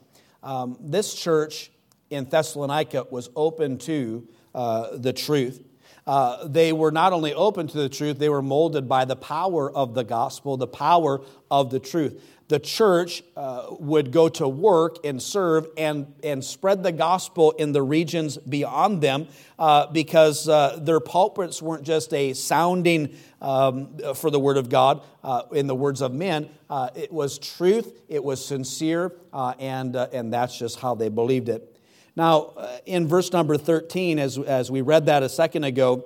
Um, 0.41 0.78
this 0.80 1.13
church 1.13 1.71
in 2.10 2.26
Thessalonica 2.26 3.08
was 3.12 3.30
open 3.36 3.78
to 3.80 4.28
uh, 4.56 4.97
the 4.97 5.13
truth. 5.13 5.63
Uh, 6.06 6.48
they 6.48 6.74
were 6.74 6.92
not 6.92 7.13
only 7.13 7.34
open 7.34 7.68
to 7.68 7.78
the 7.78 7.89
truth, 7.89 8.20
they 8.20 8.30
were 8.30 8.42
molded 8.42 8.89
by 8.89 9.06
the 9.06 9.16
power 9.16 9.72
of 9.72 9.94
the 9.94 10.04
gospel, 10.04 10.58
the 10.58 10.68
power 10.68 11.22
of 11.50 11.70
the 11.70 11.80
truth 11.80 12.22
the 12.54 12.60
church 12.60 13.24
uh, 13.36 13.68
would 13.80 14.12
go 14.12 14.30
to 14.30 14.48
work 14.48 14.98
and 15.04 15.22
serve 15.22 15.68
and, 15.78 16.13
and 16.24 16.44
spread 16.44 16.84
the 16.84 16.92
gospel 16.92 17.52
in 17.52 17.72
the 17.72 17.82
regions 17.82 18.38
beyond 18.38 19.02
them 19.02 19.28
uh, 19.58 19.88
because 19.88 20.48
uh, 20.48 20.78
their 20.82 21.00
pulpits 21.00 21.62
weren't 21.62 21.84
just 21.84 22.13
a 22.13 22.34
sounding 22.34 23.16
um, 23.42 23.98
for 24.16 24.30
the 24.30 24.39
word 24.39 24.58
of 24.58 24.70
God 24.70 25.02
uh, 25.24 25.44
in 25.52 25.68
the 25.68 25.76
words 25.76 26.02
of 26.02 26.13
men. 26.13 26.50
Uh, 26.70 26.89
it 26.96 27.12
was 27.12 27.39
truth, 27.39 28.00
it 28.08 28.24
was 28.24 28.46
sincere, 28.46 29.13
and, 29.34 29.96
and 29.96 30.32
that's 30.34 30.58
just 30.58 30.80
how 30.80 30.96
they 30.96 31.10
believed 31.10 31.50
it. 31.50 31.73
Now, 32.15 32.54
in 32.86 33.08
verse 33.08 33.32
number 33.32 33.58
13, 33.58 34.19
as, 34.19 34.38
as 34.38 34.69
we 34.69 34.82
read 34.82 35.08
that 35.08 35.23
a 35.23 35.30
second 35.30 35.63
ago, 35.63 36.06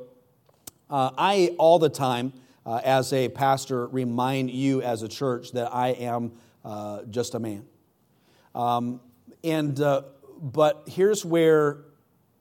I 0.90 1.54
all 1.58 1.80
the 1.80 1.90
time 1.90 2.32
uh, 2.68 2.82
as 2.84 3.14
a 3.14 3.30
pastor, 3.30 3.88
remind 3.88 4.52
you 4.52 4.82
as 4.82 5.02
a 5.02 5.08
church 5.08 5.54
that 5.54 5.74
I 5.74 5.90
am 5.90 6.34
uh, 6.66 7.04
just 7.04 7.34
a 7.34 7.40
man. 7.40 7.66
Um, 8.54 9.00
and, 9.42 9.80
uh, 9.80 10.02
but 10.42 10.84
here's 10.86 11.24
where 11.24 11.86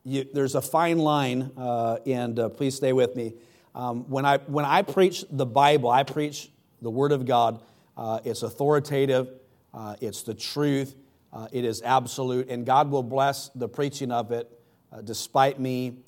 you, 0.05 0.27
there's 0.35 0.57
a 0.57 0.61
fine 0.61 0.99
line, 0.99 1.53
uh, 1.57 1.99
and 2.07 2.37
uh, 2.41 2.49
please 2.49 2.75
stay 2.75 2.93
with 2.93 3.15
me. 3.15 3.35
Um, 3.73 4.11
when, 4.11 4.25
I, 4.25 4.39
when 4.39 4.65
I 4.65 4.83
preach 4.83 5.25
the 5.31 5.47
Bible, 5.47 5.91
I 5.91 6.03
preach 6.03 6.51
the 6.83 6.91
Word 6.91 7.13
of 7.13 7.25
God. 7.25 7.61
Uh, 7.97 8.19
it's 8.25 8.43
authoritative, 8.43 9.29
uh, 9.73 9.95
it's 10.01 10.23
the 10.23 10.35
truth, 10.35 10.97
uh, 11.37 11.49
it 11.53 11.65
is 11.65 11.83
absolute, 11.83 12.49
and 12.49 12.65
God 12.65 12.91
will 12.91 13.03
bless 13.03 13.51
the 13.51 13.69
preaching 13.69 14.11
of 14.11 14.33
it 14.33 14.51
uh, 14.91 15.03
despite 15.03 15.61
me 15.61 15.99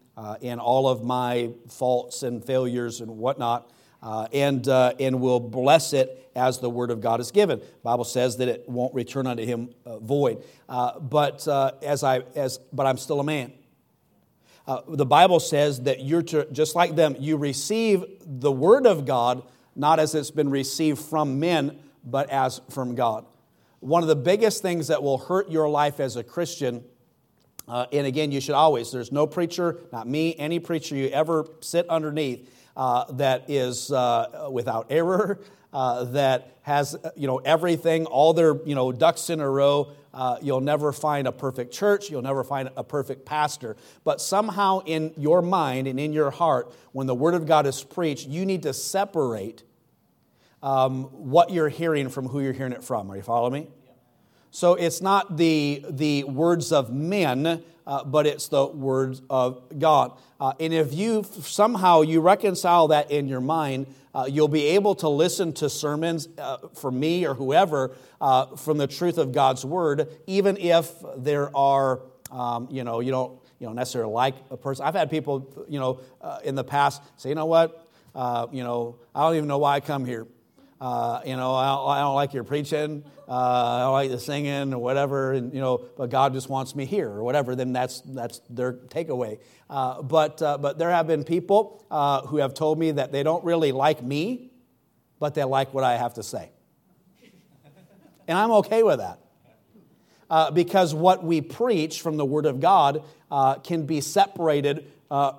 and 0.42 0.58
all 0.58 0.88
of 0.88 1.04
my 1.04 1.50
faults 1.68 2.24
and 2.24 2.44
failures 2.44 3.00
and 3.00 3.18
whatnot. 3.18 3.70
and, 4.02 4.66
and 4.66 5.20
will 5.20 5.38
bless 5.38 5.92
it 5.92 6.30
as 6.34 6.58
the 6.58 6.70
word 6.70 6.90
of 6.90 7.00
God 7.00 7.20
is 7.20 7.30
given. 7.30 7.60
Bible 7.84 8.04
says 8.04 8.38
that 8.38 8.48
it 8.48 8.68
won't 8.68 8.92
return 8.94 9.28
unto 9.28 9.44
him 9.44 9.68
void. 10.00 10.42
but 10.66 11.46
as 11.82 12.02
I 12.02 12.22
as 12.34 12.58
but 12.72 12.86
I'm 12.86 12.98
still 12.98 13.20
a 13.20 13.24
man. 13.24 13.52
Uh, 14.66 14.82
the 14.86 15.06
Bible 15.06 15.40
says 15.40 15.80
that 15.82 16.04
you're 16.04 16.22
to, 16.22 16.46
just 16.52 16.74
like 16.74 16.94
them, 16.94 17.16
you 17.18 17.38
receive 17.38 18.04
the 18.26 18.52
Word 18.52 18.86
of 18.86 19.06
God 19.06 19.42
not 19.74 19.98
as 19.98 20.14
it's 20.14 20.30
been 20.30 20.50
received 20.50 20.98
from 20.98 21.40
men, 21.40 21.78
but 22.04 22.28
as 22.28 22.60
from 22.70 22.94
God. 22.94 23.24
One 23.80 24.02
of 24.02 24.08
the 24.08 24.16
biggest 24.16 24.62
things 24.62 24.88
that 24.88 25.02
will 25.02 25.18
hurt 25.18 25.50
your 25.50 25.68
life 25.68 26.00
as 26.00 26.16
a 26.16 26.24
Christian, 26.24 26.84
uh, 27.68 27.86
and 27.92 28.06
again, 28.06 28.32
you 28.32 28.40
should 28.40 28.54
always, 28.54 28.90
there's 28.90 29.12
no 29.12 29.26
preacher, 29.26 29.78
not 29.92 30.08
me, 30.08 30.34
any 30.36 30.58
preacher 30.58 30.96
you 30.96 31.08
ever 31.08 31.46
sit 31.60 31.88
underneath 31.88 32.50
uh, 32.76 33.04
that 33.12 33.48
is 33.48 33.92
uh, 33.92 34.48
without 34.50 34.86
error, 34.90 35.40
uh, 35.72 36.04
that 36.04 36.56
has 36.62 36.96
you 37.16 37.26
know 37.26 37.38
everything, 37.38 38.06
all 38.06 38.32
their 38.32 38.64
you 38.64 38.74
know 38.74 38.92
ducks 38.92 39.30
in 39.30 39.40
a 39.40 39.48
row. 39.48 39.92
Uh, 40.14 40.36
you'll 40.40 40.60
never 40.60 40.92
find 40.92 41.28
a 41.28 41.32
perfect 41.32 41.72
church. 41.72 42.10
You'll 42.10 42.22
never 42.22 42.42
find 42.42 42.70
a 42.76 42.82
perfect 42.82 43.26
pastor. 43.26 43.76
But 44.04 44.20
somehow 44.20 44.80
in 44.86 45.12
your 45.16 45.42
mind 45.42 45.86
and 45.86 46.00
in 46.00 46.12
your 46.12 46.30
heart, 46.30 46.72
when 46.92 47.06
the 47.06 47.14
Word 47.14 47.34
of 47.34 47.46
God 47.46 47.66
is 47.66 47.84
preached, 47.84 48.26
you 48.26 48.46
need 48.46 48.62
to 48.62 48.72
separate 48.72 49.62
um, 50.62 51.04
what 51.04 51.50
you're 51.50 51.68
hearing 51.68 52.08
from 52.08 52.28
who 52.28 52.40
you're 52.40 52.52
hearing 52.52 52.72
it 52.72 52.84
from. 52.84 53.10
Are 53.10 53.16
you 53.16 53.22
following 53.22 53.64
me? 53.64 53.68
So 54.50 54.74
it's 54.74 55.02
not 55.02 55.36
the, 55.36 55.84
the 55.90 56.24
words 56.24 56.72
of 56.72 56.90
men, 56.92 57.62
uh, 57.86 58.04
but 58.04 58.26
it's 58.26 58.48
the 58.48 58.66
words 58.66 59.22
of 59.28 59.78
God. 59.78 60.12
Uh, 60.40 60.52
and 60.58 60.72
if 60.72 60.94
you 60.94 61.24
somehow 61.42 62.02
you 62.02 62.20
reconcile 62.20 62.88
that 62.88 63.10
in 63.10 63.28
your 63.28 63.40
mind, 63.40 63.86
uh, 64.14 64.26
you'll 64.28 64.48
be 64.48 64.68
able 64.68 64.94
to 64.96 65.08
listen 65.08 65.52
to 65.52 65.68
sermons 65.68 66.28
uh, 66.38 66.58
from 66.74 66.98
me 66.98 67.26
or 67.26 67.34
whoever 67.34 67.94
uh, 68.20 68.46
from 68.56 68.78
the 68.78 68.86
truth 68.86 69.18
of 69.18 69.32
God's 69.32 69.64
word, 69.64 70.08
even 70.26 70.56
if 70.56 70.92
there 71.16 71.54
are, 71.56 72.00
um, 72.32 72.68
you 72.70 72.84
know, 72.84 73.00
you 73.00 73.10
don't, 73.10 73.38
you 73.58 73.66
don't 73.66 73.76
necessarily 73.76 74.12
like 74.12 74.34
a 74.50 74.56
person. 74.56 74.86
I've 74.86 74.94
had 74.94 75.10
people, 75.10 75.66
you 75.68 75.78
know, 75.78 76.00
uh, 76.22 76.38
in 76.42 76.54
the 76.54 76.64
past 76.64 77.02
say, 77.16 77.28
you 77.28 77.34
know 77.34 77.46
what, 77.46 77.86
you 78.52 78.62
know, 78.64 78.96
I 79.14 79.22
don't 79.22 79.36
even 79.36 79.48
know 79.48 79.58
why 79.58 79.74
I 79.74 79.80
come 79.80 80.04
here. 80.06 80.26
Uh, 80.80 81.20
you 81.26 81.34
know, 81.34 81.54
I 81.54 81.66
don't, 81.66 81.88
I 81.88 82.00
don't, 82.00 82.14
like 82.14 82.32
your 82.32 82.44
preaching. 82.44 83.02
Uh, 83.28 83.32
I 83.32 83.80
don't 83.80 83.92
like 83.92 84.10
the 84.10 84.20
singing 84.20 84.72
or 84.72 84.78
whatever. 84.78 85.32
And 85.32 85.52
you 85.52 85.60
know, 85.60 85.84
but 85.96 86.08
God 86.08 86.32
just 86.32 86.48
wants 86.48 86.76
me 86.76 86.84
here 86.84 87.08
or 87.08 87.24
whatever. 87.24 87.56
Then 87.56 87.72
that's 87.72 88.00
that's 88.02 88.40
their 88.48 88.74
takeaway. 88.74 89.40
Uh, 89.68 90.02
but 90.02 90.40
uh, 90.40 90.56
but 90.58 90.78
there 90.78 90.90
have 90.90 91.08
been 91.08 91.24
people 91.24 91.84
uh, 91.90 92.22
who 92.22 92.36
have 92.36 92.54
told 92.54 92.78
me 92.78 92.92
that 92.92 93.10
they 93.10 93.24
don't 93.24 93.44
really 93.44 93.72
like 93.72 94.02
me, 94.02 94.52
but 95.18 95.34
they 95.34 95.42
like 95.42 95.74
what 95.74 95.82
I 95.82 95.96
have 95.96 96.14
to 96.14 96.22
say, 96.22 96.50
and 98.28 98.38
I'm 98.38 98.52
okay 98.52 98.84
with 98.84 98.98
that. 98.98 99.18
Uh, 100.30 100.50
because 100.50 100.94
what 100.94 101.24
we 101.24 101.40
preach 101.40 102.02
from 102.02 102.18
the 102.18 102.24
Word 102.24 102.46
of 102.46 102.60
God 102.60 103.02
can 103.64 103.84
be 103.84 104.00
separated 104.00 104.86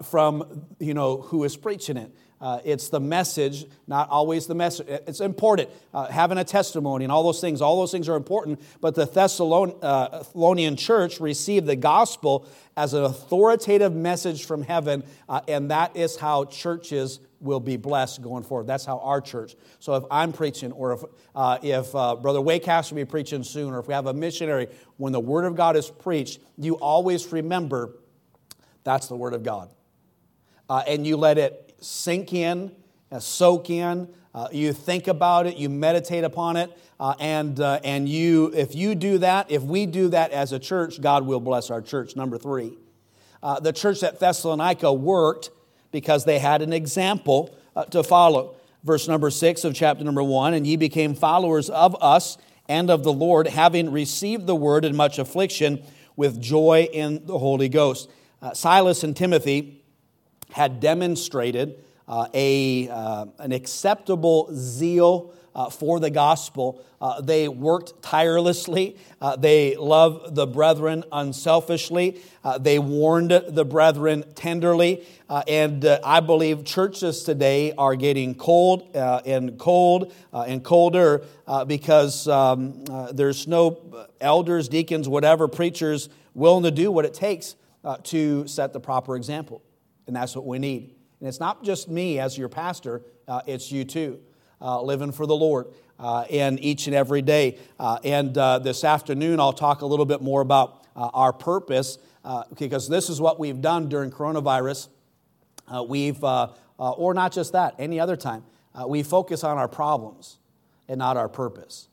from 0.04 0.66
you 0.80 0.94
know 0.94 1.22
who 1.22 1.46
is 1.46 1.56
preaching 1.56 1.96
it. 1.96 2.12
Uh, 2.42 2.60
it's 2.64 2.88
the 2.88 3.00
message, 3.02 3.66
not 3.86 4.10
always 4.10 4.48
the 4.48 4.56
message. 4.56 4.88
It's 4.88 5.20
important. 5.20 5.70
Uh, 5.94 6.06
having 6.06 6.38
a 6.38 6.44
testimony 6.44 7.04
and 7.04 7.12
all 7.12 7.24
those 7.24 7.42
things, 7.42 7.62
all 7.62 7.80
those 7.80 7.92
things 7.92 8.08
are 8.08 8.16
important. 8.16 8.62
But 8.80 8.96
the 8.96 9.04
uh, 9.04 9.06
Thessalonian 9.06 10.78
church 10.78 11.20
received 11.20 11.68
the 11.68 11.76
gospel 11.76 12.46
as 12.78 12.94
an 12.94 13.04
authoritative 13.04 13.94
message 13.94 14.46
from 14.46 14.62
heaven, 14.62 15.04
uh, 15.28 15.42
and 15.50 15.70
that 15.72 15.98
is 15.98 16.16
how 16.16 16.46
churches 16.46 17.20
will 17.42 17.60
be 17.60 17.76
blessed 17.76 18.22
going 18.22 18.44
forward. 18.44 18.68
That's 18.68 18.86
how 18.86 19.00
our 19.00 19.20
church. 19.20 19.56
So 19.80 19.96
if 19.96 20.06
I'm 20.10 20.32
preaching, 20.32 20.72
or 20.72 20.94
if, 20.94 21.04
uh, 21.36 21.58
if 21.62 21.94
uh, 21.94 22.16
Brother 22.16 22.40
Waycast 22.40 22.92
will 22.92 22.98
be 22.98 23.06
preaching 23.06 23.44
soon, 23.44 23.74
or 23.74 23.80
if 23.80 23.88
we 23.88 23.94
have 23.94 24.08
a 24.08 24.14
missionary, 24.14 24.68
when 24.96 25.12
the 25.12 25.20
Word 25.20 25.44
of 25.44 25.58
God 25.58 25.76
is 25.76 25.90
preached, 25.90 26.40
you 26.58 26.76
always 26.76 27.30
remember 27.34 27.98
that's 28.86 29.08
the 29.08 29.16
Word 29.18 29.34
of 29.34 29.44
God. 29.44 29.70
and 30.70 31.06
you 31.06 31.18
let 31.18 31.38
it 31.38 31.69
sink 31.82 32.34
in, 32.34 32.72
uh, 33.12 33.20
soak 33.20 33.70
in. 33.70 34.08
Uh, 34.34 34.48
you 34.52 34.72
think 34.74 35.08
about 35.08 35.48
it, 35.48 35.58
you 35.58 35.70
meditate 35.70 36.24
upon 36.24 36.56
it, 36.56 36.70
uh, 37.00 37.16
and, 37.20 37.60
uh, 37.60 37.80
and 37.84 38.08
you, 38.08 38.52
if 38.56 38.76
you 38.76 38.94
do 38.94 39.18
that, 39.18 39.50
if 39.50 39.64
we 39.64 39.88
do 39.88 40.08
that 40.10 40.32
as 40.32 40.52
a 40.52 40.60
church, 40.60 41.02
God 41.02 41.26
will 41.26 41.40
bless 41.40 41.72
our 41.72 41.82
church. 41.82 42.16
Number 42.16 42.38
three, 42.38 42.78
uh, 43.42 43.60
the 43.60 43.74
church 43.74 44.04
at 44.04 44.20
Thessalonica 44.20 44.94
worked 44.94 45.50
because 45.92 46.26
they 46.26 46.38
had 46.38 46.62
an 46.62 46.74
example 46.74 47.56
uh, 47.76 47.86
to 47.86 48.04
follow. 48.04 48.56
Verse 48.84 49.08
number 49.08 49.32
six 49.32 49.64
of 49.64 49.74
chapter 49.74 50.04
number 50.04 50.24
one, 50.24 50.54
and 50.54 50.66
ye 50.66 50.76
became 50.76 51.16
followers 51.16 51.70
of 51.70 51.98
us 52.00 52.38
and 52.68 52.92
of 52.92 53.04
the 53.04 53.12
Lord, 53.12 53.48
having 53.48 53.92
received 53.92 54.46
the 54.46 54.56
word 54.56 54.86
in 54.86 54.96
much 54.96 55.18
affliction 55.18 55.82
with 56.16 56.40
joy 56.40 56.88
in 56.94 57.26
the 57.26 57.40
Holy 57.40 57.68
Ghost. 57.68 58.10
Silas 58.54 59.04
and 59.04 59.18
Timothy 59.18 59.79
had 60.52 60.80
demonstrated 60.80 61.84
uh, 62.10 62.28
a, 62.34 62.90
uh, 62.90 63.26
an 63.38 63.52
acceptable 63.52 64.50
zeal 64.54 65.32
uh, 65.54 65.70
for 65.70 66.00
the 66.00 66.10
gospel. 66.10 66.84
Uh, 67.02 67.22
they 67.22 67.48
worked 67.48 68.02
tirelessly. 68.02 68.98
Uh, 69.22 69.36
they 69.36 69.76
loved 69.76 70.34
the 70.36 70.48
brethren 70.48 71.04
unselfishly. 71.12 72.20
Uh, 72.44 72.58
they 72.58 72.80
warned 72.80 73.32
the 73.32 73.66
brethren 73.66 74.24
tenderly. 74.36 75.06
and 75.48 75.86
I 75.86 76.20
believe 76.20 76.66
churches 76.66 77.24
today 77.24 77.74
are 77.78 77.96
getting 77.96 78.36
cold 78.36 78.90
and 78.96 79.58
cold 79.60 80.14
and 80.34 80.64
colder 80.64 81.24
because 81.68 82.28
um, 82.28 82.84
there's 83.12 83.48
no 83.48 84.08
elders, 84.20 84.68
deacons, 84.68 85.08
whatever, 85.08 85.48
preachers 85.48 86.10
willing 86.34 86.64
to 86.64 86.72
do 86.72 86.92
what 86.92 87.06
it 87.06 87.14
takes 87.14 87.56
to 88.04 88.48
set 88.48 88.74
the 88.74 88.80
proper 88.80 89.16
example 89.16 89.62
and 90.10 90.16
that's 90.16 90.36
what 90.36 90.48
we 90.48 90.58
need. 90.58 90.96
And 91.20 91.30
it's 91.30 91.40
not 91.40 91.64
just 91.64 91.88
me 91.88 92.18
as 92.18 92.36
your 92.36 92.50
pastor, 92.50 93.04
uh, 93.28 93.42
it's 93.46 93.72
you 93.72 93.84
too, 93.84 94.20
uh, 94.60 94.82
living 94.82 95.12
for 95.12 95.28
the 95.28 95.36
Lord 95.36 95.68
uh, 96.00 96.26
in 96.28 96.58
each 96.58 96.88
and 96.88 96.96
every 96.96 97.22
day. 97.22 97.60
Uh, 97.80 98.00
and 98.04 98.36
uh, 98.36 98.58
this 98.58 98.84
afternoon, 98.84 99.40
I'll 99.40 99.54
talk 99.54 99.82
a 99.82 99.86
little 99.86 100.08
bit 100.08 100.20
more 100.20 100.42
about 100.42 100.84
uh, 100.96 101.12
our 101.14 101.32
purpose 101.32 102.00
because 102.58 102.90
this 102.90 103.08
is 103.08 103.22
what 103.22 103.40
we've 103.40 103.62
done 103.62 103.88
during 103.88 104.10
coronavirus. 104.10 104.88
we've, 105.88 106.24
or 106.24 107.14
not 107.14 107.32
just 107.32 107.54
that, 107.54 107.76
any 107.78 108.00
other 108.00 108.16
time, 108.16 108.44
we 108.88 109.04
focus 109.04 109.44
on 109.44 109.60
our 109.60 109.68
problems 109.68 110.38
and 110.88 110.98
not 110.98 111.18
our 111.18 111.30
purpose. 111.30 111.88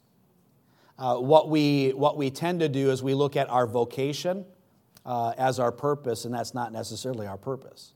what, 0.99 1.51
we, 1.51 1.91
what 1.91 2.17
we 2.17 2.31
tend 2.31 2.61
to 2.61 2.69
do 2.69 2.91
is 2.91 3.03
we 3.03 3.13
look 3.13 3.37
at 3.37 3.51
our 3.51 3.67
vocation 3.67 4.47
as 5.07 5.59
our 5.59 5.73
purpose, 5.73 6.25
and 6.25 6.35
that's 6.35 6.55
not 6.55 6.73
necessarily 6.73 7.27
our 7.27 7.39
purpose. 7.39 7.93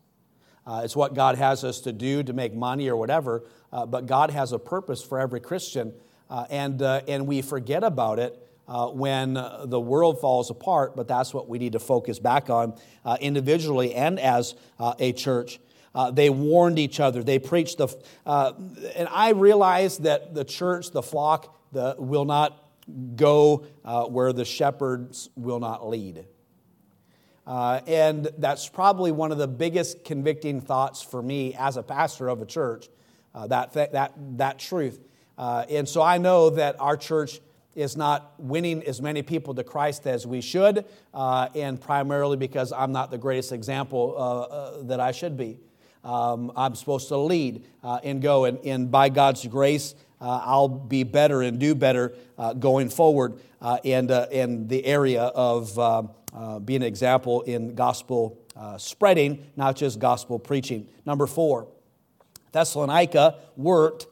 Uh, 0.71 0.83
it's 0.85 0.95
what 0.95 1.15
God 1.15 1.37
has 1.37 1.65
us 1.65 1.81
to 1.81 1.93
do 1.93 2.23
to 2.23 2.33
make 2.33 2.55
money 2.55 2.89
or 2.89 2.95
whatever, 2.95 3.43
uh, 3.73 3.85
but 3.87 4.07
God 4.07 4.31
has 4.31 4.53
a 4.53 4.59
purpose 4.59 5.03
for 5.03 5.19
every 5.19 5.41
Christian, 5.41 5.93
uh, 6.31 6.47
and, 6.49 6.81
uh, 6.81 7.01
and 7.09 7.27
we 7.27 7.43
forget 7.43 7.83
about 7.83 8.21
it 8.21 8.39
uh, 8.69 8.87
when 8.87 9.35
the 9.65 9.81
world 9.81 10.21
falls 10.21 10.49
apart, 10.49 10.95
but 10.95 11.09
that's 11.09 11.35
what 11.35 11.49
we 11.49 11.59
need 11.59 11.73
to 11.73 11.81
focus 11.81 12.21
back 12.21 12.51
on 12.51 12.75
uh, 13.05 13.17
individually 13.21 13.97
and 13.97 14.21
as 14.21 14.55
a 15.01 15.13
church. 15.13 15.59
they 16.13 16.31
warned 16.31 16.79
each 16.79 17.01
other. 17.01 17.25
They 17.25 17.41
preached 17.41 17.79
the, 17.79 17.89
and 18.25 19.09
I 19.11 19.31
realized 19.31 20.05
that 20.05 20.37
the 20.37 20.45
church, 20.45 20.93
the 20.93 21.03
flock, 21.03 21.53
the, 21.73 21.97
will 21.99 22.27
not 22.27 22.65
go 23.17 23.67
where 24.09 24.33
the 24.33 24.45
shepherds 24.45 25.31
will 25.35 25.59
not 25.59 25.89
lead. 25.89 26.27
Uh, 27.51 27.81
and 27.89 28.29
that's 28.39 28.69
probably 28.69 29.11
one 29.11 29.33
of 29.33 29.39
the 29.39 29.49
biggest 29.49 30.05
convicting 30.05 30.61
thoughts 30.61 31.03
for 31.03 31.21
me 31.21 31.53
as 31.59 31.77
a 31.77 31.83
pastor 31.83 32.29
of 32.29 32.41
a 32.41 32.47
church, 32.47 32.89
uh, 33.35 33.45
that, 33.49 33.73
that, 33.73 34.13
that 34.39 34.61
truth. 34.61 35.01
Uh, 35.37 35.65
and 35.69 35.89
so 35.89 36.01
I 36.01 36.19
know 36.19 36.51
that 36.51 36.81
our 36.81 36.97
church 36.97 37.41
is 37.75 37.97
not 37.97 38.35
winning 38.39 38.85
as 38.85 39.03
many 39.03 39.23
people 39.23 39.53
to 39.55 39.65
Christ 39.65 40.07
as 40.07 40.29
we 40.29 40.41
should, 40.41 40.85
uh, 41.13 41.49
and 41.57 41.81
primarily 41.81 42.37
because 42.37 42.73
I'm 42.73 42.93
not 42.93 43.11
the 43.11 43.19
greatest 43.19 43.51
example 43.51 44.15
uh, 44.17 44.21
uh, 44.21 44.83
that 44.85 45.01
I 45.01 45.11
should 45.11 45.37
be. 45.37 45.59
Um, 46.05 46.53
I'm 46.55 46.77
supposed 46.77 47.09
to 47.09 47.17
lead 47.17 47.65
and 47.83 48.23
go. 48.23 48.45
And, 48.45 48.65
and 48.65 48.93
by 48.93 49.09
God's 49.09 49.45
grace, 49.49 49.97
uh, 50.21 50.43
I'll 50.45 50.69
be 50.69 51.03
better 51.03 51.43
and 51.43 51.59
do 51.59 51.75
better 51.75 52.15
uh, 52.37 52.53
going 52.53 52.91
forward 52.91 53.41
uh, 53.61 53.79
and 53.85 54.11
in 54.31 54.69
the 54.69 54.85
area 54.85 55.23
of 55.23 55.75
being 56.65 56.83
an 56.83 56.89
example 56.89 57.43
in 57.43 57.75
gospel 57.75 58.39
spreading, 58.77 59.47
not 59.57 59.77
just 59.77 59.99
gospel 59.99 60.39
preaching. 60.39 60.87
Number 61.07 61.27
four, 61.27 61.69
Thessalonica 62.53 63.37
worked 63.57 64.07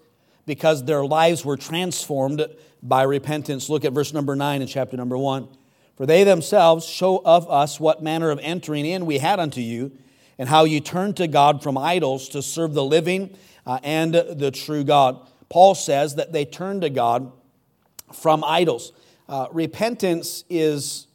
because 0.46 0.84
their 0.84 1.04
lives 1.04 1.44
were 1.44 1.56
transformed 1.56 2.46
by 2.82 3.02
repentance. 3.02 3.68
Look 3.68 3.84
at 3.84 3.92
verse 3.92 4.12
number 4.12 4.34
9 4.34 4.62
in 4.62 4.68
chapter 4.68 4.96
number 4.96 5.18
1. 5.18 5.48
For 5.96 6.06
they 6.06 6.24
themselves 6.24 6.86
show 6.86 7.20
of 7.24 7.50
us 7.50 7.80
what 7.80 8.02
manner 8.02 8.30
of 8.30 8.38
entering 8.40 8.86
in 8.86 9.04
we 9.04 9.18
had 9.18 9.40
unto 9.40 9.60
you, 9.60 9.92
and 10.38 10.48
how 10.48 10.64
you 10.64 10.80
turned 10.80 11.16
to 11.16 11.26
God 11.26 11.62
from 11.62 11.76
idols 11.76 12.28
to 12.30 12.42
serve 12.42 12.72
the 12.72 12.84
living 12.84 13.36
uh, 13.66 13.80
and 13.82 14.14
the 14.14 14.52
true 14.52 14.84
God. 14.84 15.28
Paul 15.48 15.74
says 15.74 16.14
that 16.14 16.32
they 16.32 16.44
turned 16.44 16.82
to 16.82 16.90
God 16.90 17.32
from 18.12 18.44
idols. 18.44 18.92
Uh, 19.28 19.46
repentance 19.52 20.44
is 20.48 21.07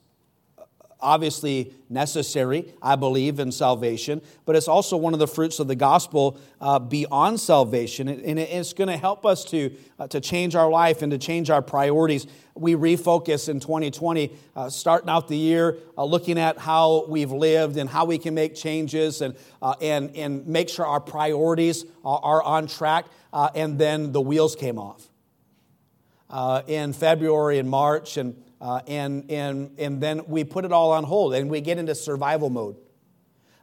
obviously 1.03 1.73
necessary, 1.89 2.73
I 2.81 2.95
believe, 2.95 3.39
in 3.39 3.51
salvation, 3.51 4.21
but 4.45 4.55
it's 4.55 4.67
also 4.67 4.97
one 4.97 5.13
of 5.13 5.19
the 5.19 5.27
fruits 5.27 5.59
of 5.59 5.67
the 5.67 5.75
gospel 5.75 6.39
uh, 6.59 6.79
beyond 6.79 7.39
salvation. 7.39 8.07
And 8.07 8.39
it's 8.39 8.73
going 8.73 8.87
to 8.87 8.97
help 8.97 9.25
us 9.25 9.45
to, 9.45 9.71
uh, 9.99 10.07
to 10.07 10.19
change 10.19 10.55
our 10.55 10.69
life 10.69 11.01
and 11.01 11.11
to 11.11 11.17
change 11.17 11.49
our 11.49 11.61
priorities. 11.61 12.25
We 12.55 12.73
refocus 12.73 13.49
in 13.49 13.59
2020, 13.59 14.31
uh, 14.55 14.69
starting 14.69 15.09
out 15.09 15.27
the 15.27 15.37
year, 15.37 15.77
uh, 15.97 16.05
looking 16.05 16.39
at 16.39 16.57
how 16.57 17.05
we've 17.07 17.31
lived 17.31 17.77
and 17.77 17.89
how 17.89 18.05
we 18.05 18.17
can 18.17 18.33
make 18.33 18.55
changes 18.55 19.21
and, 19.21 19.35
uh, 19.61 19.75
and, 19.81 20.15
and 20.15 20.47
make 20.47 20.69
sure 20.69 20.85
our 20.85 21.01
priorities 21.01 21.85
are, 22.03 22.19
are 22.23 22.43
on 22.43 22.67
track. 22.67 23.05
Uh, 23.31 23.49
and 23.55 23.77
then 23.77 24.11
the 24.11 24.21
wheels 24.21 24.55
came 24.55 24.79
off. 24.79 25.09
in 26.67 26.93
February 26.93 27.59
and 27.59 27.69
March, 27.69 28.17
and 28.17 28.35
uh, 28.63 28.79
and, 28.87 29.29
and, 29.29 29.77
and 29.77 29.99
then 29.99 30.21
we 30.25 30.45
put 30.45 30.63
it 30.63 30.71
all 30.71 30.93
on 30.93 31.03
hold 31.03 31.33
and 31.33 31.49
we 31.49 31.59
get 31.59 31.77
into 31.77 31.93
survival 31.93 32.49
mode. 32.49 32.77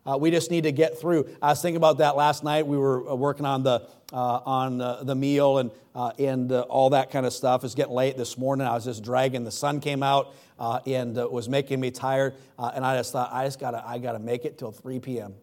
Uh, 0.05 0.19
we 0.19 0.31
just 0.31 0.51
need 0.51 0.65
to 0.65 0.73
get 0.73 1.01
through. 1.01 1.27
I 1.41 1.49
was 1.49 1.63
thinking 1.63 1.79
about 1.79 1.99
that 1.99 2.17
last 2.17 2.45
night. 2.45 2.67
We 2.67 2.77
were 2.77 3.09
uh, 3.09 3.15
working 3.15 3.47
on 3.47 3.63
the, 3.63 3.89
uh, 4.13 4.41
on 4.45 4.77
the 5.07 5.15
meal 5.15 5.57
and, 5.57 5.71
uh, 5.95 6.13
and 6.19 6.53
uh, 6.53 6.61
all 6.63 6.91
that 6.91 7.11
kind 7.11 7.25
of 7.25 7.33
stuff. 7.33 7.65
It's 7.65 7.75
getting 7.75 7.95
late 7.95 8.19
this 8.19 8.37
morning. 8.37 8.67
I 8.67 8.75
was 8.75 8.85
just 8.85 9.03
dragging. 9.03 9.43
The 9.43 9.51
sun 9.51 9.81
came 9.81 10.03
out 10.03 10.35
and 10.59 11.17
was 11.17 11.49
making 11.49 11.81
me 11.81 11.91
tired. 11.91 12.35
and 12.59 12.85
I 12.85 12.99
just 12.99 13.13
thought, 13.13 13.31
I 13.33 13.47
just 13.47 13.59
got 13.59 13.71
to 13.71 13.83
I 13.87 13.97
gotta 13.97 14.19
make 14.19 14.45
it 14.45 14.59
till 14.59 14.71
3 14.71 15.01
p.m. 15.01 15.35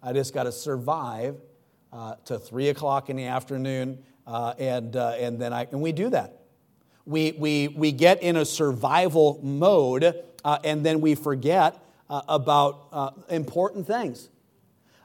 I 0.00 0.12
just 0.12 0.32
got 0.32 0.44
to 0.44 0.52
survive 0.52 1.36
to 2.26 2.38
3 2.38 2.68
o'clock 2.68 3.10
in 3.10 3.16
the 3.16 3.24
afternoon. 3.24 4.04
and, 4.24 4.94
and 4.94 5.40
then 5.40 5.52
I, 5.52 5.66
and 5.72 5.82
we 5.82 5.90
do 5.90 6.10
that 6.10 6.45
we, 7.06 7.32
we, 7.32 7.68
we 7.68 7.92
get 7.92 8.22
in 8.22 8.36
a 8.36 8.44
survival 8.44 9.40
mode 9.42 10.22
uh, 10.44 10.58
and 10.64 10.84
then 10.84 11.00
we 11.00 11.14
forget 11.14 11.76
uh, 12.10 12.22
about 12.28 12.88
uh, 12.92 13.10
important 13.30 13.86
things. 13.86 14.28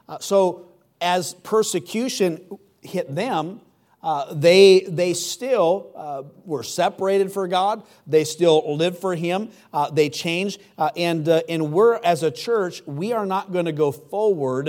Uh, 0.08 0.18
so, 0.20 0.68
as 1.00 1.34
persecution 1.34 2.58
hit 2.80 3.12
them, 3.12 3.60
uh, 4.02 4.32
they, 4.34 4.80
they 4.88 5.14
still 5.14 5.90
uh, 5.96 6.22
were 6.44 6.62
separated 6.62 7.32
for 7.32 7.48
God. 7.48 7.82
They 8.06 8.22
still 8.22 8.76
lived 8.76 8.98
for 8.98 9.14
Him. 9.14 9.50
they 9.92 10.10
changed. 10.10 10.60
and, 10.96 11.26
and 11.26 11.72
we're, 11.72 11.96
as 12.04 12.22
a 12.22 12.30
church, 12.30 12.82
we 12.86 13.12
are 13.12 13.26
not 13.26 13.52
going 13.52 13.64
to 13.64 13.72
go 13.72 13.90
forward 13.90 14.68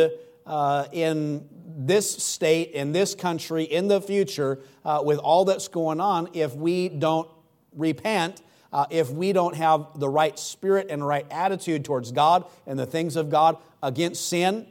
in 0.91 1.47
this 1.75 2.23
state, 2.23 2.71
in 2.71 2.91
this 2.91 3.15
country, 3.15 3.63
in 3.63 3.87
the 3.87 4.01
future, 4.01 4.59
uh, 4.85 5.01
with 5.03 5.17
all 5.19 5.45
that's 5.45 5.67
going 5.67 5.99
on, 5.99 6.29
if 6.33 6.55
we 6.55 6.89
don't 6.89 7.29
repent, 7.75 8.41
uh, 8.71 8.85
if 8.89 9.09
we 9.09 9.33
don't 9.33 9.55
have 9.55 9.99
the 9.99 10.09
right 10.09 10.37
spirit 10.37 10.87
and 10.89 11.05
right 11.05 11.25
attitude 11.31 11.85
towards 11.85 12.11
God 12.11 12.45
and 12.67 12.77
the 12.77 12.85
things 12.85 13.15
of 13.15 13.29
God 13.29 13.57
against 13.81 14.27
sin, 14.27 14.67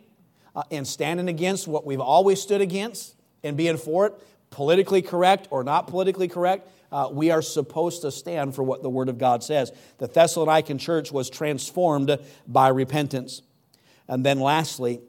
uh, 0.55 0.63
and 0.71 0.87
standing 0.87 1.29
against 1.29 1.67
what 1.67 1.87
we've 1.87 2.01
always 2.01 2.41
stood 2.41 2.61
against 2.61 3.15
and 3.43 3.57
being 3.57 3.77
for 3.77 4.07
it, 4.07 4.15
politically 4.51 5.03
correct 5.03 5.49
or 5.51 5.65
not 5.65 5.87
politically 5.87 6.29
correct, 6.29 6.69
uh, 6.91 7.09
we 7.11 7.31
are 7.31 7.41
supposed 7.41 8.03
to 8.03 8.11
stand 8.11 8.55
for 8.55 8.63
what 8.63 8.83
the 8.83 8.91
Word 8.91 9.09
of 9.09 9.17
God 9.17 9.43
says. 9.43 9.73
The 9.99 10.09
Thessalonican 10.09 10.79
church 10.79 11.11
was 11.11 11.31
transformed 11.31 12.19
by 12.47 12.69
repentance. 12.69 13.41
And 14.09 14.27
then 14.27 14.41
lastly, 14.41 15.01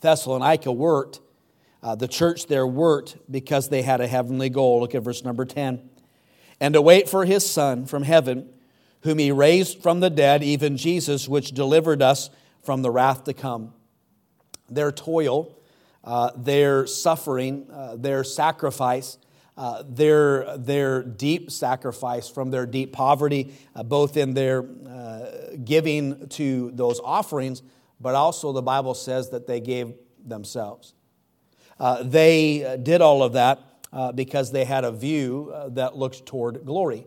Thessalonica 0.00 0.72
worked. 0.72 1.20
Uh, 1.82 1.94
the 1.94 2.08
church 2.08 2.46
there 2.46 2.66
worked 2.66 3.16
because 3.30 3.68
they 3.68 3.82
had 3.82 4.00
a 4.00 4.06
heavenly 4.06 4.50
goal. 4.50 4.80
Look 4.80 4.94
at 4.94 5.02
verse 5.02 5.24
number 5.24 5.44
10. 5.44 5.88
And 6.60 6.74
to 6.74 6.82
wait 6.82 7.08
for 7.08 7.24
his 7.24 7.48
Son 7.48 7.86
from 7.86 8.02
heaven, 8.02 8.48
whom 9.02 9.18
he 9.18 9.32
raised 9.32 9.82
from 9.82 10.00
the 10.00 10.10
dead, 10.10 10.42
even 10.42 10.76
Jesus, 10.76 11.26
which 11.26 11.52
delivered 11.52 12.02
us 12.02 12.28
from 12.62 12.82
the 12.82 12.90
wrath 12.90 13.24
to 13.24 13.32
come. 13.32 13.72
Their 14.68 14.92
toil, 14.92 15.56
uh, 16.04 16.30
their 16.36 16.86
suffering, 16.86 17.66
uh, 17.72 17.96
their 17.96 18.24
sacrifice, 18.24 19.16
uh, 19.56 19.82
their, 19.86 20.56
their 20.58 21.02
deep 21.02 21.50
sacrifice 21.50 22.28
from 22.28 22.50
their 22.50 22.66
deep 22.66 22.92
poverty, 22.92 23.54
uh, 23.74 23.82
both 23.82 24.16
in 24.16 24.34
their 24.34 24.64
uh, 24.88 25.26
giving 25.64 26.28
to 26.28 26.70
those 26.72 27.00
offerings, 27.00 27.62
but 28.00 28.14
also 28.14 28.52
the 28.52 28.62
Bible 28.62 28.94
says 28.94 29.30
that 29.30 29.46
they 29.46 29.60
gave 29.60 29.92
themselves. 30.24 30.94
Uh, 31.80 32.02
they 32.02 32.64
uh, 32.64 32.76
did 32.76 33.00
all 33.00 33.22
of 33.22 33.32
that 33.32 33.58
uh, 33.92 34.12
because 34.12 34.52
they 34.52 34.64
had 34.64 34.84
a 34.84 34.92
view 34.92 35.50
uh, 35.54 35.68
that 35.70 35.96
looked 35.96 36.26
toward 36.26 36.64
glory, 36.66 37.06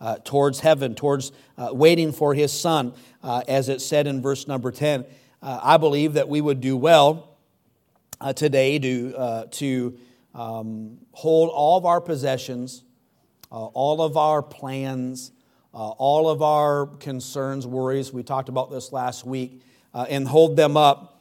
uh, 0.00 0.16
towards 0.24 0.60
heaven, 0.60 0.94
towards 0.94 1.30
uh, 1.58 1.68
waiting 1.72 2.10
for 2.10 2.34
his 2.34 2.50
son, 2.50 2.94
as 3.22 3.68
it 3.68 3.80
said 3.80 4.06
in 4.06 4.22
verse 4.22 4.48
number 4.48 4.70
10. 4.70 5.04
I 5.42 5.76
believe 5.76 6.14
that 6.14 6.28
we 6.28 6.40
would 6.40 6.62
do 6.62 6.74
well 6.74 7.36
today 8.34 8.78
to, 8.78 9.46
to 9.50 9.98
um, 10.34 10.98
hold 11.12 11.50
all 11.50 11.76
of 11.76 11.84
our 11.84 12.00
possessions, 12.00 12.82
all 13.50 14.00
of 14.00 14.16
our 14.16 14.42
plans, 14.42 15.32
all 15.72 16.30
of 16.30 16.40
our 16.40 16.86
concerns, 16.86 17.66
worries. 17.66 18.10
We 18.10 18.22
talked 18.22 18.48
about 18.48 18.70
this 18.70 18.90
last 18.90 19.26
week, 19.26 19.60
and 19.94 20.26
hold 20.28 20.56
them 20.56 20.76
up 20.76 21.20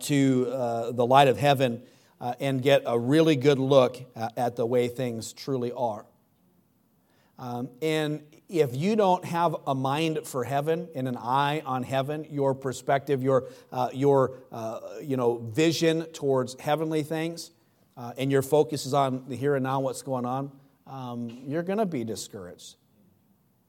to 0.00 0.44
the 0.92 1.06
light 1.06 1.28
of 1.28 1.38
heaven 1.38 1.82
uh, 2.20 2.34
and 2.40 2.62
get 2.62 2.82
a 2.86 2.98
really 2.98 3.36
good 3.36 3.58
look 3.58 4.00
at, 4.16 4.38
at 4.38 4.56
the 4.56 4.64
way 4.64 4.88
things 4.88 5.32
truly 5.32 5.72
are. 5.72 6.06
Um, 7.38 7.68
and 7.82 8.22
if 8.48 8.74
you 8.74 8.96
don't 8.96 9.24
have 9.24 9.56
a 9.66 9.74
mind 9.74 10.20
for 10.24 10.44
heaven 10.44 10.88
and 10.94 11.08
an 11.08 11.16
eye 11.16 11.62
on 11.66 11.82
heaven, 11.82 12.26
your 12.30 12.54
perspective, 12.54 13.22
your, 13.22 13.48
uh, 13.72 13.90
your 13.92 14.38
uh, 14.52 14.80
you 15.02 15.16
know, 15.16 15.38
vision 15.38 16.04
towards 16.12 16.58
heavenly 16.60 17.02
things, 17.02 17.50
uh, 17.96 18.12
and 18.16 18.30
your 18.30 18.42
focus 18.42 18.86
is 18.86 18.94
on 18.94 19.24
the 19.28 19.36
here 19.36 19.54
and 19.54 19.62
now, 19.62 19.80
what's 19.80 20.02
going 20.02 20.24
on, 20.24 20.50
um, 20.86 21.42
you're 21.46 21.62
going 21.62 21.78
to 21.78 21.86
be 21.86 22.04
discouraged. 22.04 22.76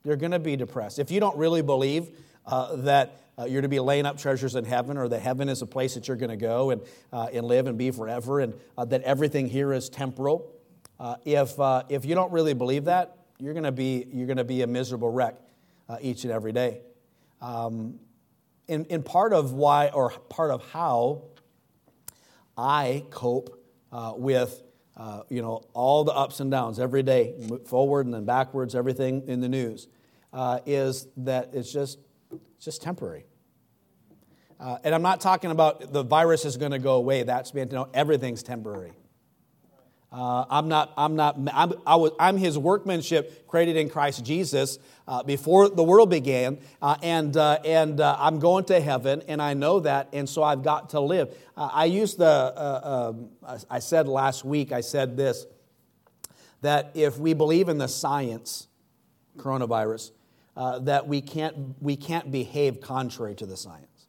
You're 0.03 0.15
going 0.15 0.31
to 0.31 0.39
be 0.39 0.55
depressed. 0.55 0.99
If 0.99 1.11
you 1.11 1.19
don't 1.19 1.37
really 1.37 1.61
believe 1.61 2.09
uh, 2.45 2.75
that 2.77 3.21
uh, 3.37 3.45
you're 3.45 3.61
to 3.61 3.67
be 3.67 3.79
laying 3.79 4.05
up 4.05 4.17
treasures 4.17 4.55
in 4.55 4.63
heaven, 4.63 4.97
or 4.97 5.07
that 5.09 5.19
heaven 5.19 5.49
is 5.49 5.61
a 5.61 5.65
place 5.65 5.95
that 5.95 6.07
you're 6.07 6.17
going 6.17 6.29
to 6.29 6.37
go 6.37 6.69
and, 6.69 6.81
uh, 7.11 7.27
and 7.33 7.45
live 7.45 7.67
and 7.67 7.77
be 7.77 7.91
forever, 7.91 8.39
and 8.39 8.53
uh, 8.77 8.85
that 8.85 9.01
everything 9.01 9.47
here 9.49 9.73
is 9.73 9.89
temporal. 9.89 10.51
Uh, 10.99 11.15
if, 11.25 11.59
uh, 11.59 11.83
if 11.89 12.05
you 12.05 12.15
don't 12.15 12.31
really 12.31 12.53
believe 12.53 12.85
that, 12.85 13.17
you're 13.37 13.53
going 13.53 13.65
to 13.65 13.71
be, 13.71 14.07
you're 14.13 14.27
going 14.27 14.37
to 14.37 14.45
be 14.45 14.61
a 14.61 14.67
miserable 14.67 15.09
wreck 15.09 15.35
uh, 15.89 15.97
each 16.01 16.23
and 16.23 16.31
every 16.31 16.53
day. 16.53 16.79
Um, 17.41 17.99
in, 18.67 18.85
in 18.85 19.03
part 19.03 19.33
of 19.33 19.51
why, 19.51 19.89
or 19.89 20.11
part 20.29 20.51
of 20.51 20.71
how 20.71 21.23
I 22.57 23.03
cope 23.09 23.61
with 24.17 24.61
you 25.29 25.41
know, 25.41 25.61
all 25.73 26.03
the 26.03 26.13
ups 26.13 26.39
and 26.39 26.49
downs 26.49 26.79
every 26.79 27.03
day, 27.03 27.35
forward 27.65 28.05
and 28.05 28.13
then 28.13 28.25
backwards, 28.25 28.75
everything 28.75 29.27
in 29.27 29.41
the 29.41 29.49
news, 29.49 29.87
is 30.65 31.07
that 31.17 31.49
it's 31.53 31.71
just 31.71 31.99
it's 32.55 32.65
just 32.65 32.81
temporary. 32.81 33.25
Uh, 34.59 34.77
and 34.83 34.95
I'm 34.95 35.01
not 35.01 35.19
talking 35.21 35.51
about 35.51 35.91
the 35.91 36.03
virus 36.03 36.45
is 36.45 36.57
going 36.57 36.71
to 36.71 36.79
go 36.79 36.95
away. 36.95 37.23
That's 37.23 37.51
to 37.51 37.65
know 37.65 37.89
everything's 37.93 38.41
temporary. 38.41 38.93
Uh, 40.11 40.45
I'm 40.49 40.69
not, 40.69 40.93
I'm 40.95 41.17
not, 41.17 41.35
I'm, 41.53 41.73
I 41.85 41.97
was, 41.97 42.13
I'm 42.17 42.37
his 42.37 42.57
workmanship 42.57 43.47
created 43.47 43.75
in 43.75 43.89
Christ 43.89 44.23
Jesus 44.23 44.79
uh, 45.09 45.23
before 45.23 45.67
the 45.67 45.83
world 45.83 46.09
began. 46.09 46.57
Uh, 46.81 46.95
and 47.03 47.35
uh, 47.35 47.59
and 47.65 47.99
uh, 47.99 48.15
I'm 48.17 48.39
going 48.39 48.63
to 48.65 48.79
heaven, 48.79 49.23
and 49.27 49.41
I 49.41 49.55
know 49.55 49.81
that, 49.81 50.07
and 50.13 50.29
so 50.29 50.41
I've 50.41 50.63
got 50.63 50.91
to 50.91 51.01
live. 51.01 51.35
I 51.57 51.85
used 51.85 52.17
the, 52.17 52.27
um, 52.27 53.29
I 53.69 53.79
said 53.79 54.07
last 54.07 54.45
week, 54.45 54.71
I 54.71 54.81
said 54.81 55.17
this, 55.17 55.45
that 56.61 56.91
if 56.93 57.17
we 57.17 57.33
believe 57.33 57.67
in 57.67 57.77
the 57.77 57.87
science, 57.87 58.67
coronavirus, 59.37 60.11
uh, 60.55 60.79
that 60.79 61.07
we 61.07 61.21
can't, 61.21 61.75
we 61.81 61.95
can't 61.95 62.31
behave 62.31 62.81
contrary 62.81 63.35
to 63.35 63.45
the 63.45 63.57
science. 63.57 64.07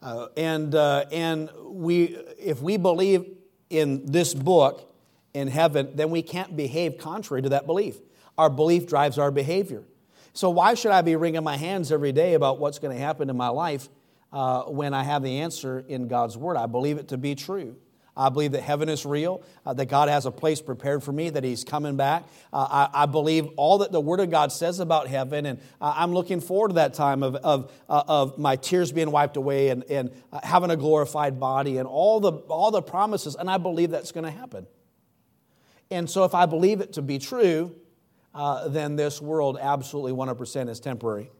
Uh, 0.00 0.28
and 0.36 0.74
uh, 0.74 1.06
and 1.10 1.50
we, 1.64 2.16
if 2.38 2.62
we 2.62 2.76
believe 2.76 3.24
in 3.68 4.06
this 4.06 4.32
book 4.32 4.94
in 5.34 5.48
heaven, 5.48 5.90
then 5.94 6.10
we 6.10 6.22
can't 6.22 6.56
behave 6.56 6.98
contrary 6.98 7.42
to 7.42 7.48
that 7.48 7.66
belief. 7.66 7.96
Our 8.36 8.48
belief 8.48 8.86
drives 8.86 9.18
our 9.18 9.32
behavior. 9.32 9.82
So, 10.32 10.50
why 10.50 10.74
should 10.74 10.92
I 10.92 11.02
be 11.02 11.16
wringing 11.16 11.42
my 11.42 11.56
hands 11.56 11.90
every 11.90 12.12
day 12.12 12.34
about 12.34 12.60
what's 12.60 12.78
going 12.78 12.96
to 12.96 13.02
happen 13.02 13.28
in 13.28 13.36
my 13.36 13.48
life 13.48 13.88
uh, 14.32 14.62
when 14.64 14.94
I 14.94 15.02
have 15.02 15.24
the 15.24 15.40
answer 15.40 15.84
in 15.88 16.06
God's 16.06 16.36
Word? 16.36 16.56
I 16.56 16.66
believe 16.66 16.98
it 16.98 17.08
to 17.08 17.18
be 17.18 17.34
true. 17.34 17.76
I 18.18 18.30
believe 18.30 18.52
that 18.52 18.62
heaven 18.62 18.88
is 18.88 19.06
real, 19.06 19.42
uh, 19.64 19.72
that 19.74 19.86
God 19.86 20.08
has 20.08 20.26
a 20.26 20.32
place 20.32 20.60
prepared 20.60 21.04
for 21.04 21.12
me, 21.12 21.30
that 21.30 21.44
He's 21.44 21.62
coming 21.62 21.96
back. 21.96 22.24
Uh, 22.52 22.88
I, 22.92 23.02
I, 23.02 23.06
believe 23.06 23.46
all 23.56 23.78
that 23.78 23.92
the 23.92 24.00
Word 24.00 24.18
of 24.18 24.28
God 24.28 24.50
says 24.50 24.80
about 24.80 25.06
heaven, 25.06 25.46
and 25.46 25.60
uh, 25.80 25.94
I'm 25.96 26.12
looking 26.12 26.40
forward 26.40 26.68
to 26.68 26.74
that 26.74 26.94
time 26.94 27.22
of, 27.22 27.36
of, 27.36 27.72
uh, 27.88 28.02
of 28.08 28.36
my 28.36 28.56
tears 28.56 28.90
being 28.90 29.12
wiped 29.12 29.36
away 29.36 29.68
and, 29.68 29.84
and 29.84 30.10
uh, 30.32 30.40
having 30.42 30.70
a 30.70 30.76
glorified 30.76 31.38
body 31.38 31.78
and 31.78 31.86
all 31.86 32.18
the, 32.18 32.32
all 32.32 32.72
the 32.72 32.82
promises, 32.82 33.36
and 33.36 33.48
I 33.48 33.56
believe 33.56 33.90
that's 33.90 34.10
going 34.10 34.24
to 34.24 34.36
happen. 34.36 34.66
And 35.90 36.10
so, 36.10 36.24
if 36.24 36.34
I 36.34 36.46
believe 36.46 36.80
it 36.80 36.94
to 36.94 37.02
be 37.02 37.18
true, 37.18 37.74
then 38.68 38.96
this 38.96 39.22
world 39.22 39.58
absolutely 39.60 40.12
100% 40.12 40.68
is 40.68 40.80
temporary. 40.80 41.30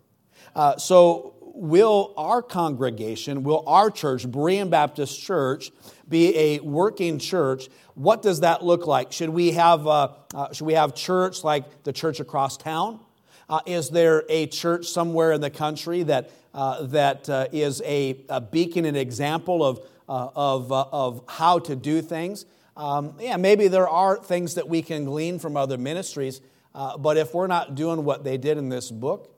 so, 0.79 1.35
will 1.59 2.15
our 2.17 2.41
congregation, 2.41 3.43
will 3.43 3.65
our 3.67 3.91
church, 3.91 4.25
Berean 4.27 4.71
Baptist 4.71 5.21
Church, 5.21 5.73
be 6.09 6.37
a 6.37 6.61
working 6.61 7.19
church? 7.19 7.69
What 7.95 8.23
does 8.23 8.41
that 8.41 8.65
look 8.65 8.87
like? 8.87 9.13
Should 9.13 9.31
we 9.31 9.51
have, 9.53 9.87
uh, 9.87 10.13
uh, 10.33 10.53
should 10.53 10.67
we 10.67 10.75
have 10.75 10.95
church 10.95 11.43
like 11.43 11.83
the 11.83 11.93
church 11.93 12.21
across 12.21 12.57
town? 12.57 13.01
Uh, 13.49 13.61
is 13.67 13.91
there 13.91 14.25
a 14.29 14.47
church 14.47 14.87
somewhere 14.87 15.33
in 15.33 15.41
the 15.41 15.51
country 15.51 16.05
that, 16.05 16.31
uh, 16.55 16.87
that 16.87 17.29
uh, 17.29 17.49
is 17.51 17.83
a, 17.85 18.25
a, 18.29 18.41
beacon 18.41 18.85
and 18.85 18.97
example 18.97 19.65
of, 19.65 19.81
uh, 20.09 20.29
of, 20.37 20.71
of 20.71 21.23
how 21.29 21.59
to 21.59 21.75
do 21.75 22.01
things? 22.01 22.47
Um, 22.77 23.17
yeah, 23.19 23.37
maybe 23.37 23.67
there 23.67 23.89
are 23.89 24.17
things 24.17 24.55
that 24.55 24.69
we 24.69 24.81
can 24.83 25.05
glean 25.05 25.41
from 25.41 25.57
other 25.57 25.77
ministries, 25.77 26.41
but 26.73 27.17
if 27.17 27.35
we're 27.35 27.49
not 27.49 27.75
doing 27.75 28.05
what 28.05 28.23
they 28.23 28.37
did 28.37 28.59
in 28.59 28.69
this 28.69 28.93
book, 28.93 29.35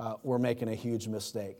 uh, 0.00 0.14
we're 0.22 0.38
making 0.38 0.68
a 0.68 0.74
huge 0.74 1.06
mistake. 1.06 1.58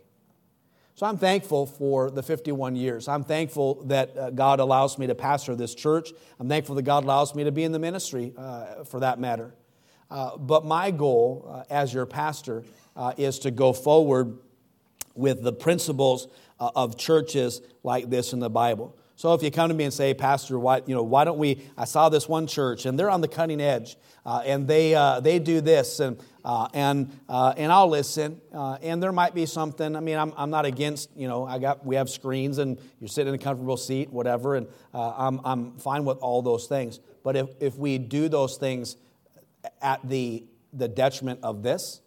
So 0.95 1.07
I'm 1.07 1.19
thankful 1.19 1.67
for 1.67 2.11
the 2.11 2.23
51 2.23 2.75
years. 2.75 3.07
I'm 3.07 3.23
thankful 3.23 3.85
that 3.85 4.17
uh, 4.17 4.31
God 4.31 4.61
allows 4.61 4.99
me 4.99 5.07
to 5.07 5.15
pastor 5.15 5.55
this 5.55 5.75
church. 5.75 6.11
I'm 6.39 6.49
thankful 6.49 6.75
that 6.75 6.83
God 6.83 7.05
allows 7.05 7.35
me 7.35 7.45
to 7.45 7.53
be 7.53 7.65
in 7.65 7.73
the 7.73 7.79
ministry 7.79 8.33
uh, 8.37 8.85
for 8.85 9.01
that 9.01 9.19
matter. 9.21 9.55
Uh, 10.11 10.37
but 10.37 10.65
my 10.65 10.91
goal 10.91 11.49
uh, 11.49 11.73
as 11.73 11.95
your 11.95 12.07
pastor 12.07 12.65
uh, 12.97 13.13
is 13.17 13.39
to 13.41 13.51
go 13.51 13.73
forward 13.73 14.39
with 15.15 15.43
the 15.43 15.53
principles 15.53 16.29
of 16.59 16.99
churches 16.99 17.63
like 17.83 18.11
this 18.11 18.33
in 18.33 18.39
the 18.39 18.51
Bible. 18.51 18.97
So 19.21 19.35
if 19.35 19.43
you 19.43 19.51
come 19.51 19.69
to 19.69 19.75
me 19.75 19.85
and 19.85 19.93
say, 19.93 20.15
Pastor, 20.15 20.59
why, 20.59 20.81
you 20.87 20.95
know, 20.95 21.03
why 21.03 21.25
don't 21.25 21.37
we? 21.37 21.61
I 21.77 21.85
saw 21.85 22.09
this 22.09 22.27
one 22.27 22.47
church 22.47 22.87
and 22.87 22.99
they're 22.99 23.11
on 23.11 23.21
the 23.21 23.29
cutting 23.29 23.61
edge 23.61 23.99
uh, 24.25 24.41
and 24.47 24.67
they, 24.67 24.95
uh, 24.95 25.21
they 25.21 25.39
do 25.39 25.61
this 25.61 26.01
and, 26.01 26.19
uh, 26.43 26.69
and, 26.73 27.15
uh, 27.29 27.53
and 27.59 27.71
I'll 27.71 27.91
listen. 27.91 28.41
Uh, 28.51 28.79
and 28.81 29.03
there 29.03 29.13
might 29.13 29.35
be 29.35 29.45
something. 29.45 29.95
I 29.95 30.01
mean, 30.01 30.17
I'm, 30.17 30.33
I'm 30.39 30.49
not 30.49 30.65
against, 30.65 31.11
you 31.15 31.29
know, 31.29 31.45
I 31.45 31.59
got, 31.59 31.85
we 31.85 31.97
have 31.97 32.09
screens 32.09 32.57
and 32.57 32.79
you're 32.99 33.09
sitting 33.09 33.35
in 33.35 33.39
a 33.39 33.43
comfortable 33.43 33.77
seat, 33.77 34.11
whatever, 34.11 34.57
and 34.57 34.67
uh, 34.95 35.13
I'm, 35.15 35.43
I'm 35.45 35.77
fine 35.77 36.07
with 36.07 36.17
all 36.21 36.41
those 36.41 36.67
things. 36.67 36.99
But 37.23 37.37
if, 37.37 37.51
if 37.61 37.77
we 37.77 37.99
do 37.99 38.31
those 38.31 38.57
things 38.57 38.97
at 39.83 40.01
the, 40.09 40.47
the 40.73 40.89
detriment 40.89 41.41
of 41.43 41.63
this, 41.63 42.01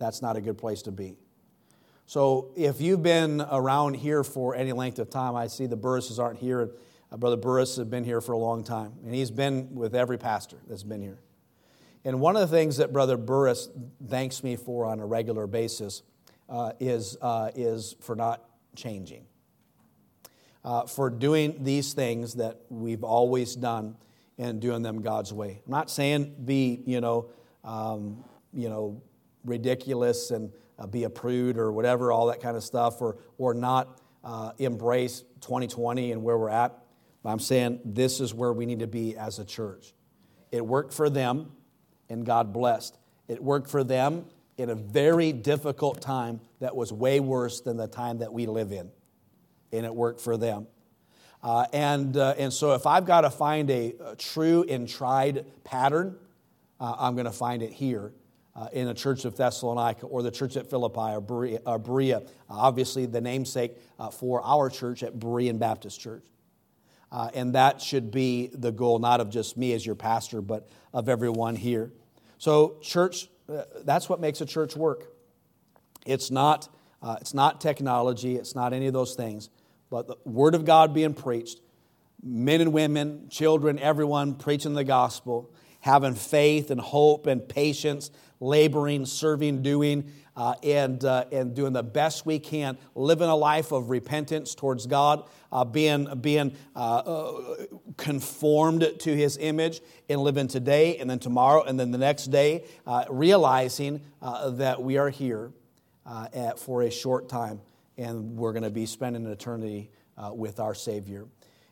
that's 0.00 0.20
not 0.20 0.36
a 0.36 0.40
good 0.40 0.58
place 0.58 0.82
to 0.82 0.90
be. 0.90 1.16
So 2.06 2.52
if 2.54 2.80
you've 2.80 3.02
been 3.02 3.40
around 3.40 3.94
here 3.94 4.22
for 4.24 4.54
any 4.54 4.72
length 4.72 4.98
of 4.98 5.08
time, 5.08 5.34
I 5.34 5.46
see 5.46 5.66
the 5.66 5.76
Burrises 5.76 6.18
aren't 6.18 6.38
here. 6.38 6.70
Uh, 7.10 7.16
Brother 7.16 7.36
Burris 7.36 7.76
has 7.76 7.86
been 7.86 8.04
here 8.04 8.20
for 8.20 8.32
a 8.32 8.38
long 8.38 8.62
time, 8.62 8.92
and 9.04 9.14
he's 9.14 9.30
been 9.30 9.74
with 9.74 9.94
every 9.94 10.18
pastor 10.18 10.58
that's 10.68 10.82
been 10.82 11.00
here. 11.00 11.18
And 12.04 12.20
one 12.20 12.36
of 12.36 12.42
the 12.42 12.54
things 12.54 12.76
that 12.76 12.92
Brother 12.92 13.16
Burris 13.16 13.70
thanks 14.08 14.44
me 14.44 14.56
for 14.56 14.84
on 14.84 15.00
a 15.00 15.06
regular 15.06 15.46
basis 15.46 16.02
uh, 16.50 16.72
is, 16.78 17.16
uh, 17.22 17.50
is 17.54 17.96
for 18.00 18.14
not 18.14 18.44
changing, 18.76 19.24
uh, 20.64 20.84
for 20.84 21.08
doing 21.08 21.64
these 21.64 21.94
things 21.94 22.34
that 22.34 22.60
we've 22.68 23.04
always 23.04 23.56
done 23.56 23.96
and 24.36 24.60
doing 24.60 24.82
them 24.82 25.00
God's 25.00 25.32
way. 25.32 25.62
I'm 25.64 25.70
not 25.70 25.90
saying 25.90 26.34
be, 26.44 26.82
you 26.84 27.00
know, 27.00 27.30
um, 27.62 28.22
you 28.52 28.68
know, 28.68 29.00
ridiculous 29.44 30.30
and 30.30 30.52
uh, 30.78 30.86
be 30.86 31.04
a 31.04 31.10
prude 31.10 31.58
or 31.58 31.72
whatever, 31.72 32.12
all 32.12 32.26
that 32.26 32.40
kind 32.40 32.56
of 32.56 32.64
stuff, 32.64 33.00
or, 33.00 33.16
or 33.38 33.54
not 33.54 34.00
uh, 34.24 34.52
embrace 34.58 35.20
2020 35.40 36.12
and 36.12 36.22
where 36.22 36.38
we're 36.38 36.48
at. 36.48 36.78
But 37.22 37.30
I'm 37.30 37.38
saying 37.38 37.80
this 37.84 38.20
is 38.20 38.34
where 38.34 38.52
we 38.52 38.66
need 38.66 38.80
to 38.80 38.86
be 38.86 39.16
as 39.16 39.38
a 39.38 39.44
church. 39.44 39.94
It 40.50 40.64
worked 40.64 40.92
for 40.92 41.08
them, 41.08 41.52
and 42.08 42.24
God 42.24 42.52
blessed. 42.52 42.98
It 43.28 43.42
worked 43.42 43.70
for 43.70 43.82
them 43.82 44.26
in 44.56 44.70
a 44.70 44.74
very 44.74 45.32
difficult 45.32 46.00
time 46.00 46.40
that 46.60 46.76
was 46.76 46.92
way 46.92 47.20
worse 47.20 47.60
than 47.60 47.76
the 47.76 47.88
time 47.88 48.18
that 48.18 48.32
we 48.32 48.46
live 48.46 48.72
in. 48.72 48.90
And 49.72 49.84
it 49.84 49.94
worked 49.94 50.20
for 50.20 50.36
them. 50.36 50.66
Uh, 51.42 51.66
and, 51.72 52.16
uh, 52.16 52.34
and 52.38 52.52
so 52.52 52.72
if 52.72 52.86
I've 52.86 53.04
got 53.04 53.22
to 53.22 53.30
find 53.30 53.70
a, 53.70 53.94
a 54.04 54.16
true 54.16 54.64
and 54.68 54.88
tried 54.88 55.44
pattern, 55.64 56.16
uh, 56.80 56.94
I'm 56.98 57.14
going 57.14 57.26
to 57.26 57.32
find 57.32 57.62
it 57.62 57.72
here 57.72 58.12
uh, 58.56 58.68
in 58.72 58.86
the 58.86 58.94
church 58.94 59.24
of 59.24 59.36
Thessalonica 59.36 60.06
or 60.06 60.22
the 60.22 60.30
church 60.30 60.56
at 60.56 60.70
Philippi 60.70 61.14
or 61.14 61.20
Berea. 61.20 61.60
Or 61.66 61.78
Berea. 61.78 62.22
obviously, 62.48 63.06
the 63.06 63.20
namesake 63.20 63.76
uh, 63.98 64.10
for 64.10 64.42
our 64.44 64.70
church 64.70 65.02
at 65.02 65.18
Berean 65.18 65.58
Baptist 65.58 66.00
Church. 66.00 66.24
Uh, 67.10 67.30
and 67.34 67.54
that 67.54 67.80
should 67.80 68.10
be 68.10 68.50
the 68.52 68.72
goal, 68.72 68.98
not 68.98 69.20
of 69.20 69.30
just 69.30 69.56
me 69.56 69.72
as 69.72 69.86
your 69.86 69.94
pastor, 69.94 70.40
but 70.40 70.68
of 70.92 71.08
everyone 71.08 71.54
here. 71.54 71.92
So, 72.38 72.78
church, 72.82 73.28
uh, 73.48 73.62
that's 73.84 74.08
what 74.08 74.20
makes 74.20 74.40
a 74.40 74.46
church 74.46 74.74
work. 74.74 75.04
It's 76.04 76.30
not, 76.30 76.68
uh, 77.02 77.16
it's 77.20 77.32
not 77.32 77.60
technology, 77.60 78.36
it's 78.36 78.54
not 78.54 78.72
any 78.72 78.88
of 78.88 78.92
those 78.92 79.14
things, 79.14 79.48
but 79.90 80.08
the 80.08 80.16
Word 80.24 80.54
of 80.54 80.64
God 80.64 80.92
being 80.92 81.14
preached, 81.14 81.60
men 82.22 82.60
and 82.60 82.72
women, 82.72 83.28
children, 83.30 83.78
everyone 83.78 84.34
preaching 84.34 84.74
the 84.74 84.84
gospel, 84.84 85.54
having 85.80 86.14
faith 86.14 86.70
and 86.70 86.80
hope 86.80 87.26
and 87.26 87.48
patience 87.48 88.10
laboring, 88.44 89.06
serving, 89.06 89.62
doing, 89.62 90.12
uh, 90.36 90.54
and, 90.62 91.04
uh, 91.04 91.24
and 91.32 91.54
doing 91.54 91.72
the 91.72 91.82
best 91.82 92.26
we 92.26 92.38
can, 92.38 92.76
living 92.94 93.28
a 93.28 93.36
life 93.36 93.72
of 93.72 93.90
repentance 93.90 94.54
towards 94.54 94.86
God, 94.86 95.28
uh, 95.52 95.64
being, 95.64 96.08
being 96.20 96.54
uh, 96.74 96.96
uh, 96.96 97.66
conformed 97.96 98.86
to 98.98 99.16
His 99.16 99.38
image, 99.38 99.80
and 100.08 100.20
living 100.20 100.48
today 100.48 100.98
and 100.98 101.08
then 101.08 101.18
tomorrow 101.18 101.62
and 101.62 101.78
then 101.78 101.90
the 101.90 101.98
next 101.98 102.26
day, 102.26 102.64
uh, 102.86 103.04
realizing 103.08 104.00
that 104.20 104.82
we 104.82 104.98
are 104.98 105.10
here 105.10 105.52
at, 106.06 106.58
for 106.58 106.82
a 106.82 106.90
short 106.90 107.28
time 107.28 107.60
and 107.96 108.36
we're 108.36 108.52
going 108.52 108.64
to 108.64 108.70
be 108.70 108.86
spending 108.86 109.24
an 109.24 109.30
eternity 109.30 109.90
with 110.32 110.60
our 110.60 110.74
Savior. 110.74 111.26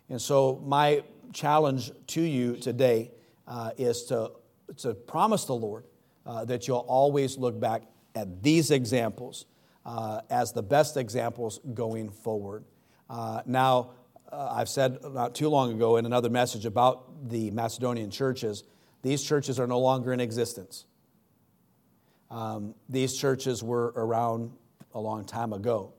And 0.09 0.21
so, 0.21 0.63
my 0.65 1.03
challenge 1.33 1.91
to 2.09 2.21
you 2.21 2.57
today 2.57 3.11
is 3.77 4.05
to, 4.05 4.33
to 4.79 4.95
promise 4.95 5.45
the 5.47 5.55
Lord 5.55 5.85
uh, 6.27 6.45
that 6.45 6.69
you'll 6.69 6.79
always 6.79 7.37
look 7.37 7.59
back 7.59 7.83
at 8.15 8.43
these 8.43 8.71
examples 8.71 9.47
uh, 9.85 10.21
as 10.31 10.53
the 10.53 10.63
best 10.63 10.97
examples 10.97 11.61
going 11.75 12.11
forward. 12.11 12.65
Uh, 13.09 13.43
now, 13.47 13.91
uh, 14.31 14.55
I've 14.57 14.69
said 14.69 14.99
not 15.13 15.35
too 15.35 15.49
long 15.49 15.73
ago 15.73 15.97
in 15.97 16.07
another 16.07 16.31
message 16.31 16.65
about 16.65 17.29
the 17.29 17.51
Macedonian 17.51 18.11
churches, 18.11 18.65
these 19.03 19.23
churches 19.23 19.59
are 19.59 19.67
no 19.67 19.81
longer 19.81 20.13
in 20.13 20.21
existence. 20.21 20.87
Um, 22.31 22.75
these 22.89 23.17
churches 23.17 23.63
were 23.63 23.93
around 23.97 24.53
a 24.95 25.01
long 25.01 25.25
time 25.25 25.53
ago. 25.53 25.93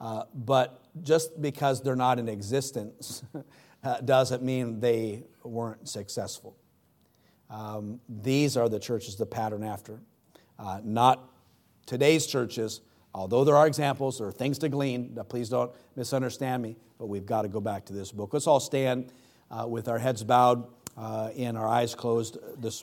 Uh, 0.00 0.24
but 0.34 0.80
just 1.02 1.40
because 1.40 1.82
they're 1.82 1.96
not 1.96 2.18
in 2.18 2.28
existence 2.28 3.22
doesn't 4.04 4.42
mean 4.42 4.80
they 4.80 5.24
weren't 5.42 5.88
successful. 5.88 6.56
Um, 7.50 8.00
these 8.08 8.56
are 8.56 8.68
the 8.68 8.78
churches 8.78 9.14
to 9.16 9.26
pattern 9.26 9.62
after. 9.62 10.00
Uh, 10.58 10.80
not 10.82 11.30
today's 11.86 12.26
churches, 12.26 12.80
although 13.14 13.44
there 13.44 13.56
are 13.56 13.66
examples, 13.66 14.18
there 14.18 14.26
are 14.26 14.32
things 14.32 14.58
to 14.58 14.68
glean. 14.68 15.18
Please 15.28 15.48
don't 15.48 15.70
misunderstand 15.94 16.62
me, 16.62 16.76
but 16.98 17.06
we've 17.06 17.26
got 17.26 17.42
to 17.42 17.48
go 17.48 17.60
back 17.60 17.84
to 17.86 17.92
this 17.92 18.10
book. 18.10 18.32
Let's 18.32 18.46
all 18.46 18.60
stand 18.60 19.12
uh, 19.50 19.66
with 19.68 19.88
our 19.88 19.98
heads 19.98 20.24
bowed 20.24 20.66
uh, 20.96 21.30
and 21.36 21.58
our 21.58 21.68
eyes 21.68 21.94
closed 21.94 22.38
this 22.56 22.82